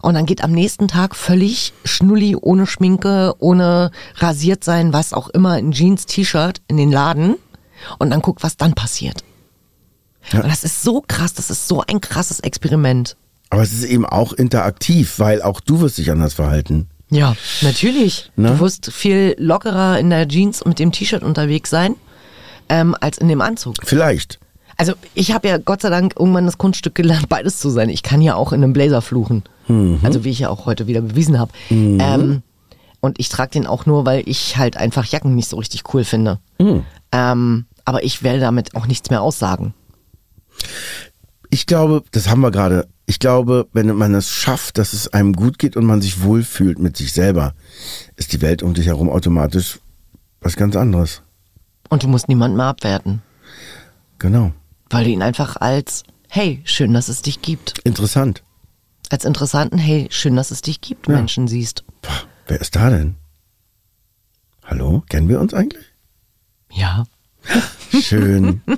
Und 0.00 0.14
dann 0.14 0.26
geht 0.26 0.44
am 0.44 0.52
nächsten 0.52 0.88
Tag 0.88 1.14
völlig 1.14 1.72
schnulli, 1.84 2.36
ohne 2.36 2.66
Schminke, 2.66 3.34
ohne 3.38 3.90
rasiert 4.16 4.64
sein, 4.64 4.92
was 4.92 5.12
auch 5.12 5.28
immer, 5.28 5.58
in 5.58 5.72
Jeans, 5.72 6.06
T-Shirt 6.06 6.62
in 6.68 6.76
den 6.76 6.90
Laden 6.90 7.36
und 7.98 8.10
dann 8.10 8.22
guckt, 8.22 8.42
was 8.42 8.56
dann 8.56 8.74
passiert. 8.74 9.24
Ja. 10.32 10.40
Und 10.40 10.48
das 10.48 10.64
ist 10.64 10.82
so 10.82 11.02
krass, 11.06 11.34
das 11.34 11.50
ist 11.50 11.68
so 11.68 11.82
ein 11.86 12.00
krasses 12.00 12.40
Experiment. 12.40 13.16
Aber 13.50 13.62
es 13.62 13.72
ist 13.72 13.84
eben 13.84 14.06
auch 14.06 14.32
interaktiv, 14.32 15.18
weil 15.18 15.42
auch 15.42 15.60
du 15.60 15.80
wirst 15.80 15.98
dich 15.98 16.10
anders 16.10 16.34
verhalten. 16.34 16.88
Ja, 17.10 17.36
natürlich. 17.60 18.30
Ne? 18.36 18.52
Du 18.52 18.60
wirst 18.60 18.90
viel 18.90 19.34
lockerer 19.38 19.98
in 19.98 20.08
der 20.08 20.26
Jeans 20.26 20.62
und 20.62 20.70
mit 20.70 20.78
dem 20.78 20.92
T-Shirt 20.92 21.22
unterwegs 21.22 21.68
sein, 21.68 21.96
ähm, 22.70 22.96
als 22.98 23.18
in 23.18 23.28
dem 23.28 23.42
Anzug. 23.42 23.76
Vielleicht. 23.84 24.38
Also 24.76 24.94
ich 25.14 25.32
habe 25.32 25.48
ja 25.48 25.58
Gott 25.58 25.82
sei 25.82 25.90
Dank 25.90 26.14
irgendwann 26.18 26.46
das 26.46 26.58
Kunststück 26.58 26.94
gelernt, 26.94 27.28
beides 27.28 27.58
zu 27.58 27.70
sein. 27.70 27.88
Ich 27.88 28.02
kann 28.02 28.20
ja 28.20 28.34
auch 28.34 28.52
in 28.52 28.62
einem 28.62 28.72
Blazer 28.72 29.02
fluchen. 29.02 29.42
Also 30.02 30.24
wie 30.24 30.30
ich 30.30 30.40
ja 30.40 30.48
auch 30.50 30.66
heute 30.66 30.86
wieder 30.86 31.00
bewiesen 31.00 31.38
habe. 31.38 31.52
Ähm, 31.70 32.42
und 33.00 33.18
ich 33.18 33.28
trage 33.28 33.52
den 33.52 33.66
auch 33.66 33.86
nur, 33.86 34.04
weil 34.04 34.22
ich 34.26 34.56
halt 34.56 34.76
einfach 34.76 35.04
Jacken 35.06 35.34
nicht 35.34 35.48
so 35.48 35.56
richtig 35.56 35.82
cool 35.94 36.04
finde. 36.04 36.40
Ähm, 37.12 37.64
aber 37.84 38.04
ich 38.04 38.22
werde 38.22 38.40
damit 38.40 38.74
auch 38.74 38.86
nichts 38.86 39.08
mehr 39.10 39.22
aussagen. 39.22 39.72
Ich 41.50 41.66
glaube, 41.66 42.02
das 42.12 42.28
haben 42.28 42.40
wir 42.40 42.50
gerade. 42.50 42.86
Ich 43.06 43.18
glaube, 43.18 43.66
wenn 43.72 43.94
man 43.96 44.14
es 44.14 44.30
schafft, 44.30 44.78
dass 44.78 44.92
es 44.92 45.12
einem 45.12 45.34
gut 45.34 45.58
geht 45.58 45.76
und 45.76 45.84
man 45.84 46.00
sich 46.00 46.22
wohlfühlt 46.22 46.78
mit 46.78 46.96
sich 46.96 47.12
selber, 47.12 47.54
ist 48.16 48.32
die 48.32 48.40
Welt 48.40 48.62
um 48.62 48.74
dich 48.74 48.86
herum 48.86 49.10
automatisch 49.10 49.80
was 50.40 50.56
ganz 50.56 50.76
anderes. 50.76 51.22
Und 51.88 52.02
du 52.02 52.08
musst 52.08 52.28
niemanden 52.28 52.56
mehr 52.56 52.66
abwerten, 52.66 53.22
Genau. 54.18 54.52
Weil 54.92 55.04
du 55.04 55.10
ihn 55.10 55.22
einfach 55.22 55.56
als, 55.56 56.04
hey, 56.28 56.60
schön, 56.64 56.92
dass 56.92 57.08
es 57.08 57.22
dich 57.22 57.42
gibt, 57.42 57.78
Interessant. 57.80 58.42
als 59.10 59.24
interessanten, 59.24 59.78
hey, 59.78 60.06
schön, 60.10 60.36
dass 60.36 60.50
es 60.50 60.62
dich 60.62 60.80
gibt, 60.80 61.08
Menschen 61.08 61.48
siehst. 61.48 61.84
Boah, 62.02 62.22
wer 62.46 62.60
ist 62.60 62.76
da 62.76 62.90
denn? 62.90 63.16
Hallo? 64.64 65.02
Kennen 65.08 65.28
wir 65.28 65.40
uns 65.40 65.54
eigentlich? 65.54 65.84
Ja. 66.72 67.04
Schön. 68.00 68.62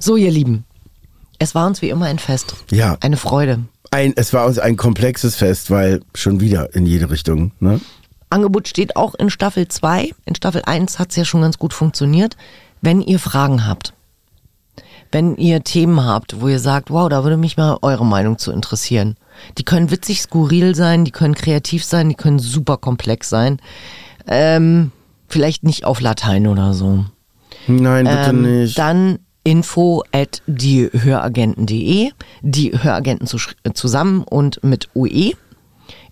So, 0.00 0.16
ihr 0.16 0.32
Lieben, 0.32 0.64
es 1.38 1.54
war 1.54 1.68
uns 1.68 1.80
wie 1.80 1.90
immer 1.90 2.06
ein 2.06 2.18
Fest. 2.18 2.56
Ja. 2.72 2.96
Eine 3.00 3.16
Freude. 3.16 3.60
Ein, 3.92 4.12
es 4.16 4.32
war 4.32 4.46
uns 4.46 4.58
ein 4.58 4.76
komplexes 4.76 5.36
Fest, 5.36 5.70
weil 5.70 6.00
schon 6.14 6.40
wieder 6.40 6.74
in 6.74 6.86
jede 6.86 7.08
Richtung. 7.08 7.52
Ne? 7.60 7.80
Angebot 8.28 8.66
steht 8.66 8.96
auch 8.96 9.14
in 9.14 9.30
Staffel 9.30 9.68
2. 9.68 10.10
In 10.24 10.34
Staffel 10.34 10.62
1 10.66 10.98
hat 10.98 11.10
es 11.10 11.16
ja 11.16 11.24
schon 11.24 11.42
ganz 11.42 11.58
gut 11.58 11.72
funktioniert. 11.72 12.36
Wenn 12.82 13.00
ihr 13.00 13.18
Fragen 13.18 13.66
habt, 13.66 13.94
wenn 15.12 15.36
ihr 15.36 15.62
Themen 15.62 16.04
habt, 16.04 16.40
wo 16.40 16.48
ihr 16.48 16.58
sagt, 16.58 16.90
wow, 16.90 17.08
da 17.08 17.22
würde 17.22 17.36
mich 17.36 17.56
mal 17.56 17.78
eure 17.82 18.04
Meinung 18.04 18.38
zu 18.38 18.50
interessieren. 18.50 19.16
Die 19.58 19.62
können 19.62 19.90
witzig, 19.90 20.22
skurril 20.22 20.74
sein, 20.74 21.04
die 21.04 21.10
können 21.10 21.34
kreativ 21.34 21.84
sein, 21.84 22.08
die 22.08 22.14
können 22.14 22.38
super 22.38 22.76
komplex 22.78 23.28
sein. 23.28 23.58
Ähm, 24.26 24.90
vielleicht 25.28 25.64
nicht 25.64 25.84
auf 25.84 26.00
Latein 26.00 26.46
oder 26.46 26.74
so. 26.74 27.04
Nein, 27.66 28.06
bitte 28.06 28.30
Ähm, 28.30 28.60
nicht. 28.62 28.78
Dann 28.78 29.18
info 29.44 30.02
at 30.12 30.42
diehöragenten.de, 30.46 32.10
die 32.42 32.72
Höragenten 32.82 33.26
zu, 33.26 33.38
äh, 33.64 33.72
zusammen 33.72 34.22
und 34.22 34.62
mit 34.64 34.88
UE. 34.94 35.32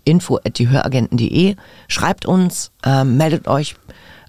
Info 0.03 0.37
at 0.37 0.59
diehöragenten.de. 0.59 1.55
Schreibt 1.87 2.25
uns, 2.25 2.71
ähm, 2.85 3.17
meldet 3.17 3.47
euch, 3.47 3.75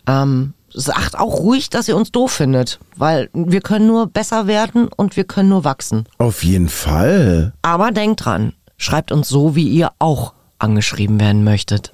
ähm, 0.07 0.55
sagt 0.75 1.19
auch 1.19 1.39
ruhig, 1.41 1.71
dass 1.71 1.89
ihr 1.89 1.97
uns 1.97 2.11
doof 2.13 2.33
findet, 2.33 2.79
weil 2.97 3.29
wir 3.35 3.61
können 3.61 3.87
nur 3.87 4.07
besser 4.07 4.47
werden 4.47 4.89
und 4.89 5.17
wir 5.17 5.25
können 5.25 5.49
nur 5.51 5.65
wachsen. 5.65 6.05
Auf 6.19 6.43
jeden 6.45 6.69
Fall. 6.69 7.53
Aber 7.63 7.91
denkt 7.93 8.25
dran, 8.25 8.53
schreibt 8.77 9.13
uns 9.13 9.29
so, 9.29 9.55
wie 9.55 9.69
ihr 9.69 9.93
auch 9.99 10.35
angeschrieben 10.59 11.21
werden 11.21 11.45
möchtet. 11.45 11.93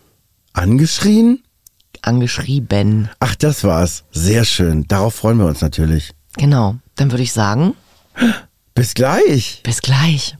Angeschrien? 0.52 1.42
Angeschrieben. 2.02 3.08
Ach, 3.20 3.34
das 3.34 3.64
war's. 3.64 4.04
Sehr 4.12 4.44
schön. 4.44 4.86
Darauf 4.88 5.14
freuen 5.14 5.38
wir 5.38 5.46
uns 5.46 5.60
natürlich. 5.60 6.12
Genau. 6.36 6.76
Dann 6.96 7.10
würde 7.10 7.22
ich 7.24 7.32
sagen, 7.32 7.74
Bis 8.74 8.94
gleich. 8.94 9.60
bis 9.64 9.82
gleich. 9.82 10.36